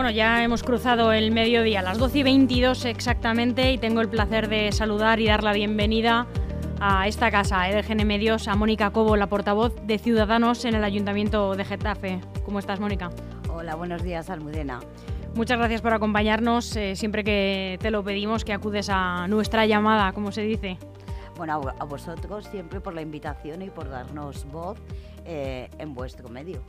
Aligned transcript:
Bueno, 0.00 0.16
ya 0.16 0.42
hemos 0.42 0.62
cruzado 0.62 1.12
el 1.12 1.30
mediodía, 1.30 1.82
las 1.82 1.98
12 1.98 2.20
y 2.20 2.22
22 2.22 2.86
exactamente, 2.86 3.70
y 3.70 3.76
tengo 3.76 4.00
el 4.00 4.08
placer 4.08 4.48
de 4.48 4.72
saludar 4.72 5.20
y 5.20 5.26
dar 5.26 5.44
la 5.44 5.52
bienvenida 5.52 6.26
a 6.80 7.06
esta 7.06 7.30
casa, 7.30 7.60
a 7.60 7.68
EDGN 7.68 8.06
Medios, 8.06 8.48
a 8.48 8.56
Mónica 8.56 8.92
Cobo, 8.92 9.14
la 9.16 9.26
portavoz 9.26 9.74
de 9.82 9.98
Ciudadanos 9.98 10.64
en 10.64 10.74
el 10.74 10.84
Ayuntamiento 10.84 11.54
de 11.54 11.66
Getafe. 11.66 12.18
¿Cómo 12.46 12.60
estás, 12.60 12.80
Mónica? 12.80 13.10
Hola, 13.50 13.74
buenos 13.74 14.02
días, 14.02 14.30
Almudena. 14.30 14.80
Muchas 15.34 15.58
gracias 15.58 15.82
por 15.82 15.92
acompañarnos. 15.92 16.74
eh, 16.76 16.96
siempre 16.96 17.22
que 17.22 17.76
te 17.82 17.90
lo 17.90 18.02
pedimos, 18.02 18.42
que 18.42 18.54
acudes 18.54 18.88
a 18.88 19.28
nuestra 19.28 19.66
llamada, 19.66 20.12
como 20.12 20.32
se 20.32 20.40
dice. 20.40 20.78
Bueno, 21.36 21.60
a, 21.60 21.74
a 21.78 21.84
vosotros 21.84 22.46
siempre 22.46 22.80
por 22.80 22.94
la 22.94 23.02
invitación 23.02 23.60
y 23.60 23.68
por 23.68 23.90
darnos 23.90 24.46
voz 24.46 24.78
eh, 25.26 25.68
en 25.78 25.92
vuestro 25.92 26.30
medio. 26.30 26.62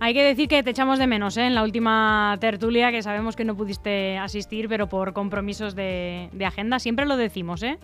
Hay 0.00 0.14
que 0.14 0.24
decir 0.24 0.48
que 0.48 0.62
te 0.62 0.70
echamos 0.70 0.98
de 0.98 1.06
menos 1.06 1.36
¿eh? 1.36 1.46
en 1.46 1.54
la 1.54 1.62
última 1.62 2.36
tertulia, 2.40 2.90
que 2.90 3.02
sabemos 3.02 3.36
que 3.36 3.44
no 3.44 3.56
pudiste 3.56 4.18
asistir, 4.18 4.68
pero 4.68 4.88
por 4.88 5.12
compromisos 5.12 5.74
de, 5.74 6.30
agenda. 6.44 6.78
Siempre 6.78 7.06
lo 7.06 7.16
decimos, 7.16 7.62
¿eh? 7.62 7.78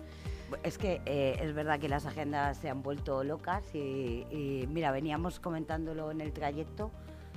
Es 0.63 0.77
que 0.77 1.01
eh, 1.05 1.37
es 1.41 1.53
verdad 1.53 1.79
que 1.79 1.87
las 1.87 2.05
agendas 2.05 2.57
se 2.57 2.69
han 2.69 2.81
vuelto 2.81 3.23
locas 3.23 3.63
y, 3.73 4.25
y, 4.31 4.67
mira, 4.67 4.91
veníamos 4.91 5.39
comentándolo 5.39 6.11
en 6.11 6.21
el 6.21 6.33
trayecto 6.33 6.91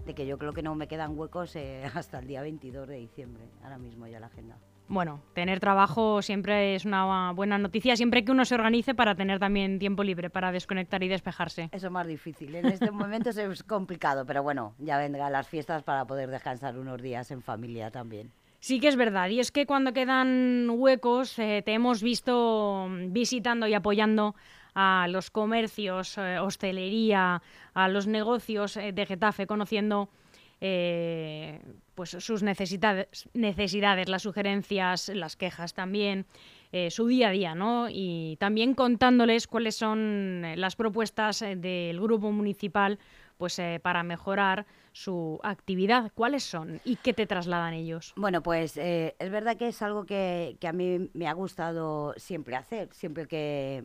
de 0.06 0.14
que 0.14 0.26
yo 0.26 0.38
creo 0.38 0.52
que 0.52 0.62
no 0.62 0.74
me 0.74 0.88
quedan 0.88 1.18
huecos 1.18 1.54
eh, 1.56 1.84
hasta 1.94 2.18
el 2.18 2.26
día 2.26 2.42
22 2.42 2.88
de 2.88 2.96
diciembre, 2.96 3.44
ahora 3.62 3.78
mismo 3.78 4.06
ya 4.06 4.20
la 4.20 4.26
agenda. 4.26 4.56
Bueno, 4.88 5.22
tener 5.32 5.58
trabajo 5.58 6.20
siempre 6.20 6.74
es 6.74 6.84
una 6.84 7.32
buena 7.32 7.56
noticia, 7.56 7.96
siempre 7.96 8.24
que 8.24 8.32
uno 8.32 8.44
se 8.44 8.54
organice 8.54 8.94
para 8.94 9.14
tener 9.14 9.38
también 9.38 9.78
tiempo 9.78 10.04
libre 10.04 10.28
para 10.28 10.52
desconectar 10.52 11.02
y 11.02 11.08
despejarse. 11.08 11.70
Eso 11.72 11.86
es 11.86 11.92
más 11.92 12.06
difícil. 12.06 12.54
En 12.54 12.66
este 12.66 12.90
momento 12.90 13.30
es 13.30 13.62
complicado, 13.62 14.26
pero 14.26 14.42
bueno, 14.42 14.74
ya 14.78 14.98
vendrán 14.98 15.32
las 15.32 15.48
fiestas 15.48 15.82
para 15.82 16.04
poder 16.04 16.30
descansar 16.30 16.78
unos 16.78 17.00
días 17.00 17.30
en 17.30 17.40
familia 17.40 17.90
también. 17.90 18.30
Sí 18.60 18.78
que 18.78 18.86
es 18.86 18.96
verdad, 18.96 19.28
y 19.28 19.40
es 19.40 19.50
que 19.50 19.66
cuando 19.66 19.92
quedan 19.92 20.68
huecos 20.70 21.36
eh, 21.40 21.62
te 21.64 21.72
hemos 21.72 22.00
visto 22.00 22.88
visitando 23.08 23.66
y 23.66 23.74
apoyando 23.74 24.36
a 24.74 25.06
los 25.08 25.30
comercios, 25.30 26.16
eh, 26.16 26.38
hostelería, 26.38 27.42
a 27.74 27.88
los 27.88 28.06
negocios 28.06 28.76
eh, 28.76 28.92
de 28.92 29.04
Getafe, 29.04 29.48
conociendo 29.48 30.10
pues 31.94 32.10
sus 32.10 32.42
necesidades, 32.42 33.28
necesidades, 33.34 34.08
las 34.08 34.22
sugerencias, 34.22 35.08
las 35.10 35.36
quejas 35.36 35.74
también, 35.74 36.26
eh, 36.72 36.90
su 36.90 37.06
día 37.06 37.28
a 37.28 37.32
día, 37.32 37.54
¿no? 37.54 37.88
Y 37.90 38.36
también 38.40 38.74
contándoles 38.74 39.46
cuáles 39.46 39.76
son 39.76 40.42
las 40.56 40.74
propuestas 40.76 41.42
eh, 41.42 41.56
del 41.56 42.00
grupo 42.00 42.32
municipal 42.32 42.98
pues 43.36 43.58
eh, 43.58 43.80
para 43.82 44.02
mejorar 44.02 44.66
su 44.92 45.40
actividad. 45.42 46.12
¿Cuáles 46.14 46.42
son 46.42 46.80
y 46.84 46.96
qué 46.96 47.12
te 47.12 47.26
trasladan 47.26 47.74
ellos? 47.74 48.12
Bueno, 48.16 48.42
pues 48.42 48.76
eh, 48.76 49.14
es 49.18 49.30
verdad 49.30 49.56
que 49.56 49.68
es 49.68 49.82
algo 49.82 50.04
que, 50.04 50.56
que, 50.60 50.68
a 50.68 50.72
mí 50.72 51.10
me 51.14 51.28
ha 51.28 51.32
gustado 51.32 52.14
siempre 52.16 52.56
hacer. 52.56 52.88
Siempre 52.92 53.26
que 53.26 53.84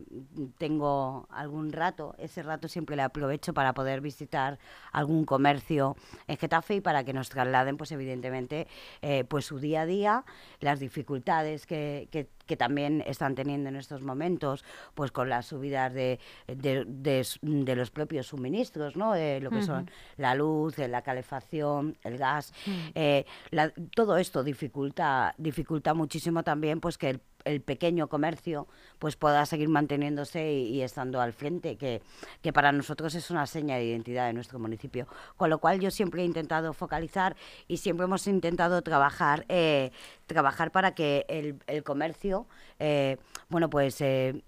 tengo 0.58 1.26
algún 1.30 1.72
rato, 1.72 2.14
ese 2.18 2.42
rato 2.42 2.68
siempre 2.68 2.96
le 2.96 3.02
aprovecho 3.02 3.54
para 3.54 3.72
poder 3.74 4.00
visitar 4.00 4.58
algún 4.92 5.24
comercio 5.24 5.96
en 6.26 6.36
Getafe 6.36 6.76
y 6.76 6.80
para 6.80 7.04
que 7.04 7.12
nos 7.12 7.28
trasladen, 7.28 7.76
pues 7.76 7.92
evidentemente, 7.92 8.66
eh, 9.02 9.24
pues 9.24 9.46
su 9.46 9.58
día 9.58 9.82
a 9.82 9.86
día, 9.86 10.24
las 10.60 10.80
dificultades 10.80 11.66
que, 11.66 12.08
que 12.10 12.28
que 12.48 12.56
también 12.56 13.04
están 13.06 13.36
teniendo 13.36 13.68
en 13.68 13.76
estos 13.76 14.02
momentos, 14.02 14.64
pues 14.94 15.12
con 15.12 15.28
las 15.28 15.46
subidas 15.46 15.92
de, 15.92 16.18
de, 16.48 16.84
de, 16.86 17.24
de 17.42 17.76
los 17.76 17.90
propios 17.90 18.26
suministros, 18.26 18.96
¿no? 18.96 19.14
Eh, 19.14 19.38
lo 19.40 19.50
que 19.50 19.56
uh 19.56 19.60
-huh. 19.60 19.66
son 19.66 19.90
la 20.16 20.34
luz, 20.34 20.78
la 20.98 21.02
calefacción, 21.02 21.96
el 22.02 22.18
gas, 22.18 22.52
-huh. 22.66 22.92
eh, 22.94 23.24
la, 23.50 23.72
todo 23.94 24.16
esto 24.16 24.42
dificulta, 24.42 25.34
dificulta 25.38 25.94
muchísimo 25.94 26.42
también 26.42 26.80
pues 26.80 26.98
que 26.98 27.10
el 27.10 27.20
el 27.44 27.60
pequeño 27.60 28.08
comercio 28.08 28.66
pues 28.98 29.16
pueda 29.16 29.44
seguir 29.46 29.68
manteniéndose 29.68 30.52
y, 30.52 30.68
y, 30.74 30.82
estando 30.82 31.20
al 31.20 31.32
frente, 31.32 31.76
que, 31.76 32.02
que 32.42 32.52
para 32.52 32.72
nosotros 32.72 33.14
es 33.14 33.30
una 33.30 33.46
seña 33.46 33.76
de 33.76 33.84
identidad 33.84 34.26
de 34.26 34.32
nuestro 34.32 34.58
municipio. 34.58 35.06
Con 35.36 35.50
lo 35.50 35.58
cual 35.58 35.80
yo 35.80 35.90
siempre 35.90 36.22
he 36.22 36.24
intentado 36.24 36.72
focalizar 36.72 37.36
y 37.66 37.78
siempre 37.78 38.04
hemos 38.04 38.26
intentado 38.26 38.82
trabajar, 38.82 39.44
eh, 39.48 39.90
trabajar 40.26 40.70
para 40.70 40.94
que 40.94 41.24
el, 41.28 41.58
el 41.66 41.82
comercio, 41.82 42.46
eh, 42.78 43.16
bueno, 43.48 43.70
pues 43.70 44.00
eh, 44.00 44.42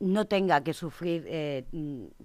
no 0.00 0.26
tenga 0.26 0.62
que 0.62 0.72
sufrir 0.74 1.24
eh, 1.26 1.64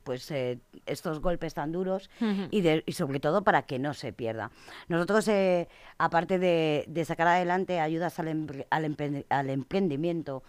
pues 0.04 0.30
eh, 0.32 0.60
estos 0.86 1.20
golpes 1.20 1.54
tan 1.54 1.72
duros 1.72 2.10
uh 2.20 2.26
-huh. 2.26 2.48
y, 2.52 2.62
de, 2.62 2.84
y, 2.86 2.92
sobre 2.94 3.20
todo 3.20 3.44
para 3.44 3.64
que 3.64 3.80
no 3.80 3.94
se 3.94 4.14
pierda. 4.14 4.52
Nosotros, 4.88 5.28
eh, 5.28 5.68
aparte 5.98 6.40
de, 6.40 6.86
de, 6.88 7.06
sacar 7.06 7.28
adelante 7.28 7.80
ayudas 7.80 8.20
al, 8.20 8.28
empre 8.28 8.68
al, 8.70 8.86
empre 8.86 9.26
al 9.30 9.50
emprendimiento 9.50 10.44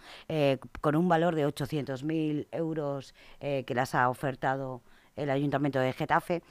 con 0.81 0.95
un 0.95 1.07
valor 1.07 1.35
de 1.35 1.45
800.000 1.47 2.47
euros 2.51 3.13
que 3.39 3.73
las 3.75 3.95
ha 3.95 4.09
ofertado 4.09 4.81
el 5.15 5.29
Ayuntamiento 5.29 5.79
de 5.79 5.93
Getafe, 5.93 6.41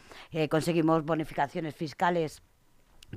conseguimos 0.50 1.04
bonificaciones 1.04 1.74
fiscales 1.74 2.42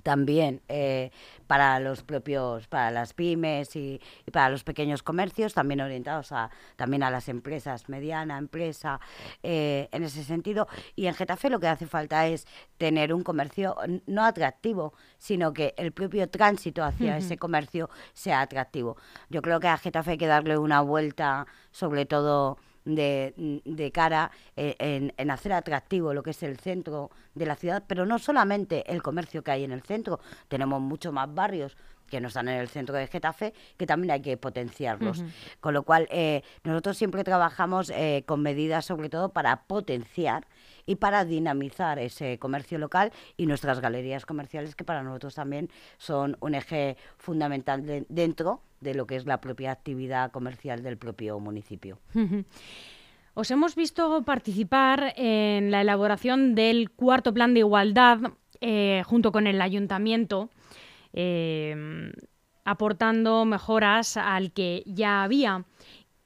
también 0.04 0.62
eh, 0.68 1.12
para 1.48 1.80
los 1.80 2.04
propios 2.04 2.68
para 2.68 2.92
las 2.92 3.14
pymes 3.14 3.76
y, 3.76 4.02
y, 4.26 4.32
para 4.32 4.50
los 4.50 4.64
pequeños 4.64 5.04
comercios 5.04 5.54
también 5.54 5.82
orientados 5.82 6.32
a 6.32 6.50
también 6.76 7.04
a 7.04 7.12
las 7.12 7.30
empresas 7.30 7.90
mediana 7.90 8.38
empresa 8.38 9.00
eh, 9.44 9.88
en 9.92 10.04
ese 10.04 10.24
sentido 10.24 10.68
y 10.96 11.08
en 11.08 11.14
Getafe 11.14 11.50
lo 11.50 11.60
que 11.60 11.68
hace 11.68 11.88
falta 11.88 12.28
es 12.28 12.48
tener 12.78 13.14
un 13.14 13.24
comercio 13.24 13.76
no 14.06 14.24
atractivo 14.24 14.94
sino 15.18 15.54
que 15.54 15.74
el 15.78 15.92
propio 15.92 16.30
tránsito 16.30 16.84
hacia 16.84 17.14
uh 17.14 17.16
-huh. 17.16 17.20
ese 17.20 17.38
comercio 17.38 17.90
sea 18.14 18.42
atractivo 18.42 18.98
yo 19.30 19.42
creo 19.42 19.60
que 19.60 19.68
a 19.68 19.78
Getafe 19.78 20.12
hay 20.12 20.18
que 20.18 20.28
darle 20.28 20.58
una 20.58 20.82
vuelta 20.82 21.48
sobre 21.72 22.06
todo 22.06 22.58
de, 22.86 23.62
de 23.66 23.92
cara 23.92 24.32
eh, 24.56 24.76
en, 24.80 25.14
en, 25.18 25.32
hacer 25.32 25.54
atractivo 25.54 26.14
lo 26.14 26.24
que 26.24 26.30
es 26.30 26.44
el 26.44 26.58
centro 26.60 27.12
de 27.34 27.46
la 27.46 27.56
ciudad, 27.56 27.84
pero 27.88 28.06
no 28.06 28.20
solamente 28.20 28.90
el 28.92 29.02
comercio 29.02 29.44
que 29.44 29.52
hay 29.52 29.64
en 29.64 29.72
el 29.72 29.82
centro, 29.82 30.20
tenemos 30.48 30.80
mucho 30.80 31.12
más 31.12 31.34
barrios 31.34 31.76
que 32.08 32.22
no 32.22 32.28
están 32.28 32.48
en 32.48 32.60
el 32.60 32.68
centro 32.68 32.96
de 32.96 33.08
Getafe, 33.08 33.54
que 33.78 33.88
también 33.88 34.12
hay 34.12 34.22
que 34.22 34.38
potenciarlos. 34.38 35.20
Uh 35.20 35.24
-huh. 35.24 35.32
Con 35.60 35.74
lo 35.74 35.84
cual, 35.84 36.08
eh, 36.12 36.44
nosotros 36.64 36.98
siempre 36.98 37.24
trabajamos 37.24 37.90
eh, 37.90 38.24
con 38.26 38.42
medidas 38.42 38.86
sobre 38.86 39.10
todo 39.10 39.30
para 39.30 39.64
potenciar 39.64 40.46
y 40.86 40.96
para 40.96 41.26
dinamizar 41.26 42.00
ese 42.00 42.38
comercio 42.40 42.78
local 42.78 43.12
y 43.38 43.46
nuestras 43.46 43.80
galerías 43.80 44.26
comerciales, 44.26 44.76
que 44.76 44.84
para 44.84 45.04
nosotros 45.04 45.36
también 45.36 45.70
son 45.98 46.38
un 46.40 46.56
eje 46.56 46.98
fundamental 47.18 47.86
de, 47.86 48.06
dentro 48.10 48.62
de 48.82 48.94
lo 48.94 49.08
que 49.08 49.16
es 49.16 49.26
la 49.26 49.42
propia 49.42 49.72
actividad 49.72 50.32
comercial 50.32 50.84
del 50.84 50.98
propio 50.98 51.40
municipio. 51.40 52.00
Os 53.34 53.52
hemos 53.52 53.76
visto 53.76 54.24
participar 54.24 55.14
en 55.18 55.72
la 55.72 55.82
elaboración 55.82 56.56
del 56.56 56.92
cuarto 56.92 57.34
plan 57.34 57.54
de 57.54 57.60
igualdad 57.62 58.20
eh, 58.62 59.04
junto 59.06 59.32
con 59.32 59.48
el 59.48 59.62
ayuntamiento, 59.62 60.50
eh, 61.12 62.12
aportando 62.64 63.46
mejoras 63.46 64.18
al 64.18 64.52
que 64.54 64.84
ya 64.86 65.24
había. 65.24 65.66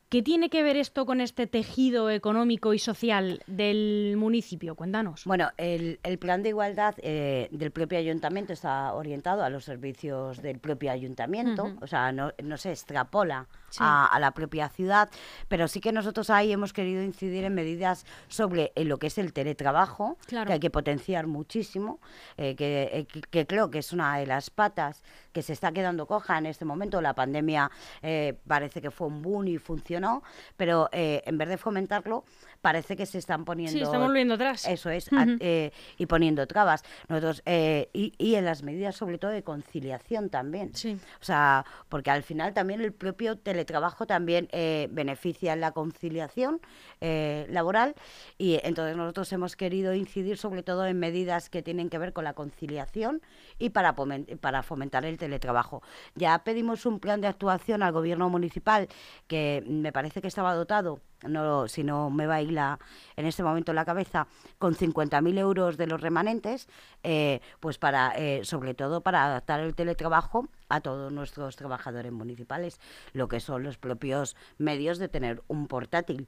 ¿Qué 0.10 0.24
tiene 0.24 0.50
que 0.50 0.64
ver 0.64 0.76
esto 0.76 1.06
con 1.06 1.22
este 1.22 1.46
tejido 1.46 2.10
económico 2.10 2.74
y 2.74 2.80
social 2.80 3.44
del 3.46 4.16
municipio? 4.18 4.74
Cuéntanos. 4.74 5.24
Bueno, 5.26 5.52
el, 5.58 6.00
el 6.02 6.18
plan 6.18 6.42
de 6.42 6.50
igualdad 6.50 6.96
eh, 6.98 7.48
del 7.52 7.70
propio 7.70 8.00
ayuntamiento 8.00 8.52
está 8.52 8.92
orientado 8.96 9.44
a 9.44 9.52
los 9.52 9.66
servicios 9.66 10.42
del 10.42 10.58
propio 10.58 10.92
ayuntamiento, 10.92 11.66
uh 11.66 11.68
-huh. 11.68 11.84
o 11.84 11.88
sea, 11.88 12.12
no, 12.12 12.32
no 12.44 12.58
se 12.58 12.72
extrapola 12.72 13.48
sí. 13.70 13.80
a, 13.82 14.06
a, 14.06 14.20
la 14.20 14.32
propia 14.32 14.70
ciudad, 14.70 15.10
pero 15.48 15.68
sí 15.68 15.82
que 15.82 15.92
nosotros 15.92 16.30
ahí 16.30 16.52
hemos 16.52 16.74
querido 16.74 17.04
incidir 17.04 17.44
en 17.44 17.54
medidas 17.54 18.06
sobre 18.28 18.72
en 18.76 18.90
lo 18.90 18.98
que 18.98 19.08
es 19.08 19.18
el 19.18 19.34
teletrabajo, 19.34 20.18
claro. 20.28 20.48
que 20.48 20.54
hay 20.54 20.60
que 20.60 20.70
potenciar 20.70 21.28
muchísimo, 21.28 22.00
eh, 22.38 22.56
que, 22.56 22.90
eh, 22.94 23.08
que, 23.30 23.46
creo 23.46 23.70
que 23.70 23.80
es 23.80 23.94
una 23.94 24.18
de 24.18 24.26
las 24.26 24.50
patas 24.50 25.04
que 25.34 25.42
se 25.42 25.54
está 25.54 25.72
quedando 25.72 26.06
coja 26.08 26.38
en 26.38 26.46
este 26.46 26.66
momento. 26.66 27.02
La 27.02 27.14
pandemia 27.14 27.70
eh, 28.02 28.38
parece 28.48 28.82
que 28.82 28.92
fue 28.92 29.08
un 29.08 29.22
boom 29.22 29.48
y 29.48 29.58
funcionó 29.58 30.24
pero 30.58 30.90
eh, 30.92 31.22
en 31.26 31.38
vez 31.38 31.50
de 31.50 31.58
fomentarlo, 31.58 32.24
parece 32.62 32.96
que 32.96 33.06
se 33.06 33.18
están 33.18 33.46
poniendo... 33.46 33.72
Sí, 33.72 33.82
estamos 33.82 34.08
volviendo 34.08 34.36
atrás. 34.36 34.68
Eso 34.68 34.90
es, 34.90 35.12
uh 35.12 35.16
-huh. 35.16 35.36
a, 35.36 35.38
eh, 35.40 35.72
y 35.98 36.06
poniendo 36.06 36.46
trabas. 36.48 36.84
Nosotros, 37.08 37.42
eh, 37.46 37.90
y, 37.94 38.14
y, 38.18 38.36
en 38.36 38.46
las 38.46 38.64
medidas 38.64 38.96
sobre 38.96 39.18
todo 39.18 39.32
de 39.32 39.44
conciliación 39.44 40.30
también. 40.30 40.76
Sí. 40.76 41.00
O 41.22 41.24
sea, 41.24 41.66
porque 41.88 42.12
al 42.12 42.24
final 42.24 42.54
también 42.54 42.82
el 42.82 42.94
propio 42.94 43.38
teletrabajo 43.38 43.59
también 44.06 44.48
eh, 44.52 44.88
beneficia 44.92 45.54
en 45.54 45.62
la 45.62 45.72
conciliación 45.72 46.62
laboral 47.02 47.96
y 48.38 48.60
entonces 48.64 48.98
nosotros 48.98 49.32
hemos 49.32 49.56
querido 49.56 49.94
incidir 49.94 50.38
sobre 50.38 50.64
todo 50.64 50.86
en 50.86 51.00
medidas 51.00 51.50
que 51.50 51.62
tienen 51.62 51.90
que 51.90 51.98
ver 51.98 52.14
con 52.14 52.24
la 52.24 52.34
conciliación 52.34 53.22
y 53.58 53.70
para, 53.70 53.94
fomentar 54.64 55.06
el 55.06 55.18
teletrabajo. 55.18 55.82
Ya 56.16 56.44
pedimos 56.44 56.86
un 56.86 57.00
plan 57.00 57.22
de 57.22 57.28
actuación 57.28 57.84
al 57.84 57.94
gobierno 57.94 58.30
municipal 58.30 58.88
que 59.28 59.64
me 59.68 59.92
parece 59.92 60.22
que 60.22 60.28
estaba 60.28 60.54
dotado, 60.56 61.00
no, 61.28 61.68
si 61.68 61.84
no 61.84 62.10
me 62.10 62.28
va 62.28 62.36
a 62.36 62.42
ir 62.42 62.52
la, 62.52 62.80
en 63.16 63.26
este 63.26 63.44
momento 63.44 63.74
la 63.74 63.86
cabeza, 63.86 64.28
con 64.58 64.76
50.000 64.76 65.38
euros 65.38 65.78
de 65.78 65.88
los 65.88 66.02
remanentes, 66.02 66.68
eh, 67.04 67.42
pues 67.60 67.78
para, 67.78 68.14
eh, 68.16 68.42
sobre 68.44 68.74
todo 68.74 69.02
para 69.02 69.26
adaptar 69.26 69.60
el 69.60 69.76
teletrabajo 69.76 70.48
a 70.70 70.82
todos 70.82 71.12
nuestros 71.12 71.56
trabajadores 71.56 72.12
municipales, 72.12 72.80
lo 73.14 73.28
que 73.28 73.40
son 73.40 73.64
los 73.64 73.78
propios 73.78 74.36
medios 74.58 75.00
de 75.00 75.10
tener 75.10 75.44
un 75.48 75.68
portátil. 75.68 76.28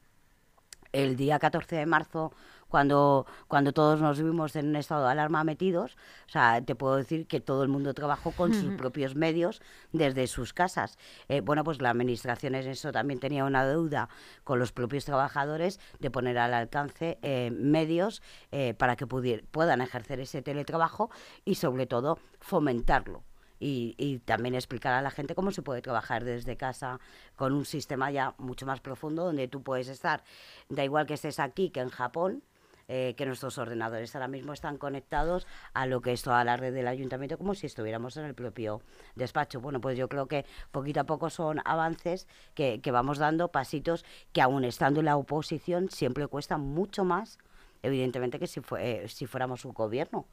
El 0.92 1.16
día 1.16 1.40
14 1.40 1.78
de 1.78 1.86
marzo, 1.86 2.34
cuando, 2.68 3.26
cuando 3.48 3.72
todos 3.72 4.02
nos 4.02 4.22
vimos 4.22 4.58
en 4.58 4.68
un 4.68 4.76
estado 4.76 5.06
de 5.06 5.12
alarma 5.12 5.46
metidos, 5.46 5.96
o 6.28 6.30
sea, 6.30 6.62
te 6.62 6.76
puedo 6.76 6.98
decir 6.98 7.28
que 7.28 7.40
todo 7.40 7.64
el 7.64 7.70
mundo 7.70 7.94
trabajó 7.94 8.32
con 8.32 8.54
sus 8.54 8.74
propios 8.76 9.16
medios 9.16 9.62
desde 9.94 10.28
sus 10.28 10.54
casas. 10.54 10.98
Eh, 11.30 11.40
bueno, 11.40 11.64
pues 11.64 11.82
la 11.82 11.92
administración 11.92 12.56
en 12.56 12.68
eso 12.68 12.92
también 12.92 13.22
tenía 13.22 13.46
una 13.46 13.66
deuda 13.66 14.10
con 14.44 14.60
los 14.60 14.74
propios 14.74 15.06
trabajadores 15.06 15.80
de 16.00 16.12
poner 16.12 16.38
al 16.38 16.54
alcance 16.54 17.20
eh, 17.22 17.52
medios 17.52 18.22
eh, 18.52 18.74
para 18.74 18.98
que 18.98 19.08
puedan 19.08 19.82
ejercer 19.82 20.20
ese 20.20 20.42
teletrabajo 20.42 21.10
y 21.46 21.56
sobre 21.56 21.86
todo 21.86 22.20
fomentarlo 22.42 23.24
y, 23.62 24.20
también 24.26 24.56
explicar 24.56 24.94
a 24.94 25.02
la 25.02 25.12
gente 25.12 25.36
cómo 25.36 25.52
se 25.52 25.62
puede 25.62 25.82
trabajar 25.82 26.24
desde 26.24 26.58
casa 26.58 27.00
con 27.36 27.54
un 27.54 27.66
sistema 27.66 28.10
ya 28.10 28.34
mucho 28.38 28.66
más 28.66 28.82
profundo 28.82 29.24
donde 29.24 29.48
tú 29.48 29.62
puedes 29.62 29.88
estar, 29.88 30.24
da 30.70 30.84
igual 30.84 31.06
que 31.06 31.14
estés 31.14 31.40
aquí 31.40 31.70
que 31.70 31.80
en 31.80 31.90
Japón, 31.90 32.44
eh, 32.88 33.14
que 33.16 33.26
nuestros 33.26 33.58
ordenadores 33.58 34.16
ahora 34.16 34.28
mismo 34.28 34.52
están 34.52 34.78
conectados 34.78 35.48
a 35.74 35.86
lo 35.86 36.02
que 36.02 36.12
es 36.12 36.24
toda 36.24 36.44
la 36.44 36.58
red 36.58 36.74
del 36.74 36.88
ayuntamiento 36.88 37.38
como 37.38 37.54
si 37.54 37.68
estuviéramos 37.68 38.18
en 38.18 38.26
el 38.26 38.34
propio 38.34 38.82
despacho. 39.16 39.62
Bueno, 39.62 39.80
pues 39.80 39.98
yo 39.98 40.10
creo 40.10 40.28
que 40.28 40.46
poquito 40.72 41.00
a 41.00 41.04
poco 41.06 41.30
son 41.30 41.62
avances 41.64 42.28
que, 42.56 42.82
vamos 42.92 43.20
dando, 43.20 43.50
pasitos 43.50 44.04
que 44.34 44.42
aún 44.42 44.66
estando 44.66 45.00
en 45.00 45.06
la 45.06 45.16
oposición 45.16 45.90
siempre 45.90 46.28
cuestan 46.28 46.62
mucho 46.62 47.06
más 47.06 47.38
evidentemente 47.84 48.38
que 48.38 48.46
si, 48.46 48.60
fue, 48.60 49.08
si 49.08 49.26
fuéramos 49.26 49.66
un 49.66 49.74
gobierno, 49.74 50.28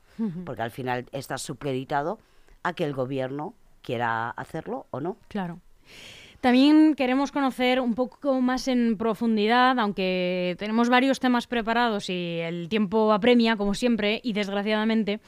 porque 0.45 0.61
al 0.61 0.71
final 0.71 1.07
estás 1.13 1.41
supeditado 1.41 2.19
a 2.63 2.73
que 2.73 2.85
el 2.85 2.95
gobierno 2.95 3.55
quiera 3.83 4.31
hacerlo 4.31 4.87
o 4.91 5.01
no. 5.01 5.17
Claro. 5.29 5.61
También 6.41 6.95
queremos 6.95 7.33
conocer 7.33 7.81
un 7.81 7.95
poco 7.95 8.41
más 8.41 8.69
en 8.69 8.97
profundidad, 8.97 9.79
aunque 9.81 10.55
tenemos 10.59 10.89
varios 10.89 11.19
temas 11.19 11.49
preparados 11.49 12.11
y 12.11 12.39
el 12.39 12.69
tiempo 12.69 13.13
apremia, 13.13 13.57
como 13.57 13.75
siempre, 13.75 14.21
y 14.23 14.35
desgraciadamente, 14.35 15.21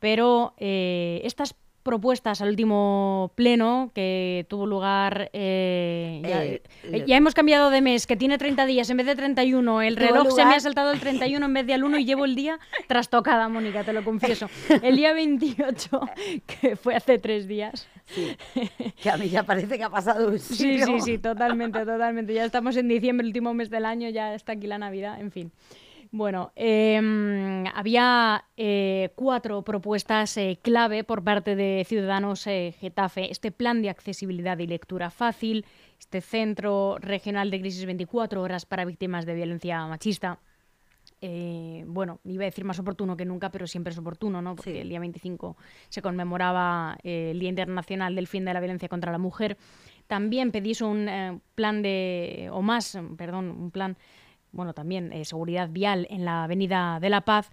pero 0.00 0.52
eh, 0.58 1.22
estas 1.24 1.56
propuestas 1.84 2.40
al 2.40 2.48
último 2.48 3.30
pleno 3.36 3.92
que 3.94 4.46
tuvo 4.48 4.66
lugar. 4.66 5.30
Eh, 5.32 6.22
eh, 6.24 6.62
eh, 6.82 7.04
ya, 7.06 7.16
hemos 7.16 7.34
cambiado 7.34 7.70
de 7.70 7.80
mes, 7.80 8.08
que 8.08 8.16
tiene 8.16 8.38
30 8.38 8.66
días 8.66 8.90
en 8.90 8.96
vez 8.96 9.06
de 9.06 9.14
31. 9.14 9.82
El 9.82 9.96
reloj 9.96 10.34
se 10.34 10.44
me 10.44 10.54
ha 10.54 10.60
saltado 10.60 10.90
el 10.90 10.98
31 10.98 11.46
en 11.46 11.54
vez 11.54 11.66
de 11.66 11.74
al 11.74 11.84
1 11.84 11.98
y 11.98 12.04
llevo 12.04 12.24
el 12.24 12.34
día 12.34 12.58
trastocada, 12.88 13.48
Mónica, 13.48 13.84
te 13.84 13.92
lo 13.92 14.02
confieso. 14.02 14.48
El 14.82 14.96
día 14.96 15.12
28, 15.12 16.00
que 16.60 16.74
fue 16.74 16.96
hace 16.96 17.18
tres 17.18 17.46
días. 17.46 17.86
Sí, 18.06 18.36
que 19.00 19.10
a 19.10 19.16
mí 19.16 19.28
ya 19.28 19.44
parece 19.44 19.78
que 19.78 19.84
ha 19.84 19.90
pasado 19.90 20.28
un 20.28 20.38
Sí, 20.38 20.80
sí, 20.82 21.00
sí, 21.00 21.18
totalmente, 21.18 21.78
totalmente. 21.84 22.34
Ya 22.34 22.44
estamos 22.44 22.76
en 22.76 22.88
diciembre, 22.88 23.24
el 23.24 23.28
último 23.28 23.54
mes 23.54 23.70
del 23.70 23.84
año, 23.84 24.08
ya 24.08 24.34
está 24.34 24.52
aquí 24.52 24.66
la 24.66 24.78
Navidad, 24.78 25.20
en 25.20 25.30
fin. 25.30 25.52
Bueno, 26.16 26.52
em, 26.54 27.66
había 27.74 28.44
eh, 28.56 29.10
cuatro 29.16 29.62
propuestas 29.62 30.36
eh, 30.36 30.60
clave 30.62 31.02
por 31.02 31.24
parte 31.24 31.56
de 31.56 31.84
Ciudadanos 31.88 32.46
eh, 32.46 32.72
Getafe. 32.78 33.32
Este 33.32 33.50
plan 33.50 33.82
de 33.82 33.90
accesibilidad 33.90 34.56
y 34.60 34.68
lectura 34.68 35.10
fácil, 35.10 35.66
este 35.98 36.20
centro 36.20 36.98
regional 37.00 37.50
de 37.50 37.58
crisis 37.58 37.84
24 37.84 38.40
horas 38.40 38.64
para 38.64 38.84
víctimas 38.84 39.26
de 39.26 39.34
violencia 39.34 39.84
machista. 39.88 40.38
bueno, 41.20 42.20
iba 42.24 42.44
a 42.44 42.46
decir 42.46 42.64
más 42.64 42.78
oportuno 42.78 43.16
que 43.16 43.24
nunca, 43.24 43.50
pero 43.50 43.66
siempre 43.66 43.92
es 43.92 43.98
oportuno, 43.98 44.40
¿no? 44.40 44.54
Porque 44.54 44.82
el 44.82 44.88
día 44.88 45.00
25 45.00 45.56
se 45.88 46.00
conmemoraba 46.00 46.96
el 47.02 47.40
Día 47.40 47.48
Internacional 47.48 48.14
del 48.14 48.28
Fin 48.28 48.44
de 48.44 48.54
la 48.54 48.60
Violencia 48.60 48.88
contra 48.88 49.10
la 49.10 49.18
Mujer. 49.18 49.56
También 50.06 50.52
pedís 50.52 50.80
un 50.80 51.42
plan 51.56 51.82
de, 51.82 52.50
o 52.52 52.62
más, 52.62 52.96
perdón, 53.16 53.50
un 53.50 53.72
plan 53.72 53.96
bueno, 54.54 54.72
también 54.72 55.12
eh, 55.12 55.24
seguridad 55.24 55.68
vial 55.68 56.06
en 56.10 56.24
la 56.24 56.44
Avenida 56.44 56.98
de 57.00 57.10
la 57.10 57.22
Paz 57.22 57.50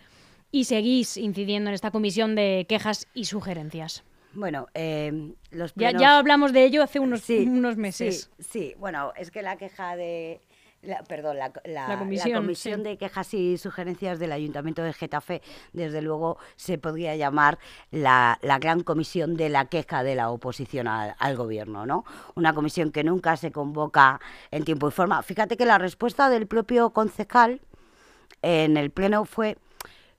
y 0.51 0.65
seguís 0.65 1.18
incidiendo 1.18 1.69
en 1.69 1.74
esta 1.74 1.92
comisión 1.92 2.36
de 2.36 2.65
quejas 2.69 3.07
y 3.13 3.25
sugerencias. 3.25 4.03
Bueno, 4.33 4.68
eh, 4.74 5.33
los 5.50 5.74
ya, 5.75 6.18
hablamos 6.18 6.53
de 6.53 6.63
ello 6.63 6.83
hace 6.83 7.00
unos, 7.00 7.27
unos 7.30 7.75
meses. 7.75 8.30
Sí, 8.39 8.45
sí, 8.50 8.75
bueno, 8.77 9.12
es 9.18 9.30
que 9.31 9.42
la 9.42 9.57
queja 9.57 9.95
de, 9.95 10.42
la, 10.81 11.04
perdón, 11.04 11.38
la, 11.38 11.51
comisión, 11.98 12.83
de 12.83 12.98
quejas 12.98 13.33
y 13.33 13.57
sugerencias 13.57 14.19
del 14.19 14.31
Ayuntamiento 14.31 14.81
de 14.81 14.94
Getafe, 14.94 15.42
desde 15.74 16.01
luego 16.01 16.38
se 16.56 16.78
podría 16.78 17.16
llamar 17.16 17.60
la, 17.92 18.39
gran 18.60 18.81
comisión 18.81 19.36
de 19.36 19.50
la 19.50 19.66
queja 19.66 20.04
de 20.04 20.16
la 20.16 20.30
oposición 20.30 20.88
al, 20.88 21.16
al, 21.19 21.36
gobierno, 21.36 21.86
¿no? 21.86 22.04
Una 22.36 22.54
comisión 22.54 22.92
que 22.92 23.04
nunca 23.04 23.38
se 23.38 23.51
convoca 23.51 24.19
en 24.50 24.63
tiempo 24.63 24.88
y 24.88 24.92
forma. 24.92 25.22
Fíjate 25.22 25.56
que 25.57 25.66
la 25.66 25.78
respuesta 25.78 26.30
del 26.30 26.48
propio 26.48 26.92
concejal 26.92 27.62
en 28.42 28.77
el 28.77 28.89
pleno 28.89 29.25
fue 29.25 29.57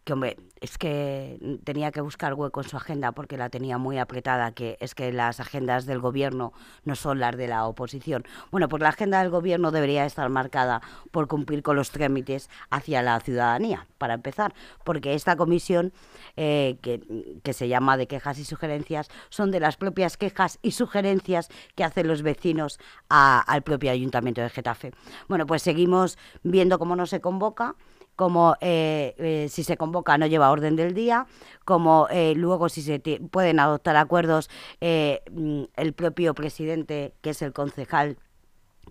que 0.05 0.13
hombre, 0.13 0.37
es 0.61 0.79
que 0.79 1.59
tenía 1.65 1.93
que 1.93 2.01
buscar 2.01 2.35
hueco 2.35 2.61
en 2.61 2.69
su 2.69 2.77
agenda 2.77 3.13
porque 3.13 3.37
la 3.37 3.51
tenía 3.51 3.79
muy 3.79 3.99
apretada, 3.99 4.53
que 4.53 4.77
es 4.81 4.95
que 4.95 5.13
las 5.13 5.39
agendas 5.39 5.87
del 5.87 6.01
gobierno 6.01 6.53
no 6.85 6.95
son 6.97 7.21
las 7.21 7.37
de 7.37 7.49
la 7.49 7.67
oposición. 7.67 8.25
Bueno, 8.51 8.69
pues 8.69 8.83
la 8.83 8.89
agenda 8.89 9.21
del 9.21 9.31
gobierno 9.31 9.71
debería 9.71 10.05
estar 10.05 10.29
marcada 10.29 10.83
por 11.11 11.29
cumplir 11.29 11.63
con 11.63 11.77
los 11.77 11.91
trámites 11.91 12.51
hacia 12.71 13.03
la 13.03 13.19
ciudadanía, 13.21 13.87
para 13.99 14.15
empezar, 14.15 14.55
porque 14.85 15.15
esta 15.15 15.37
comisión 15.37 15.93
eh, 16.37 16.79
que, 16.83 17.53
se 17.53 17.69
llama 17.69 17.97
de 17.97 18.07
quejas 18.07 18.39
y 18.39 18.45
sugerencias 18.45 19.09
son 19.29 19.51
de 19.51 19.61
las 19.61 19.77
propias 19.77 20.17
quejas 20.17 20.59
y 20.63 20.73
sugerencias 20.73 21.49
que 21.75 21.85
hacen 21.85 22.09
los 22.09 22.23
vecinos 22.23 22.81
al 23.09 23.63
propio 23.63 23.91
ayuntamiento 23.91 24.41
de 24.41 24.49
Getafe. 24.49 24.93
Bueno, 25.29 25.47
pues 25.47 25.63
seguimos 25.63 26.19
viendo 26.43 26.79
cómo 26.79 26.97
no 26.97 27.07
se 27.07 27.21
convoca 27.21 27.77
como 28.17 28.56
eh, 28.61 29.14
eh, 29.19 29.49
si 29.49 29.64
se 29.64 29.76
convoca 29.76 30.19
no 30.19 30.26
lleva 30.26 30.50
orden 30.50 30.76
del 30.76 30.94
día, 30.94 31.26
como 31.64 32.09
eh, 32.11 32.35
luego 32.37 32.69
si 32.69 32.82
se 32.82 33.00
pueden 33.31 33.61
adoptar 33.61 33.97
acuerdos 33.97 34.50
mm, 34.81 35.63
el 35.77 35.93
propio 35.93 36.34
presidente, 36.34 37.15
que 37.20 37.31
es 37.31 37.43
el 37.43 37.53
concejal 37.53 38.19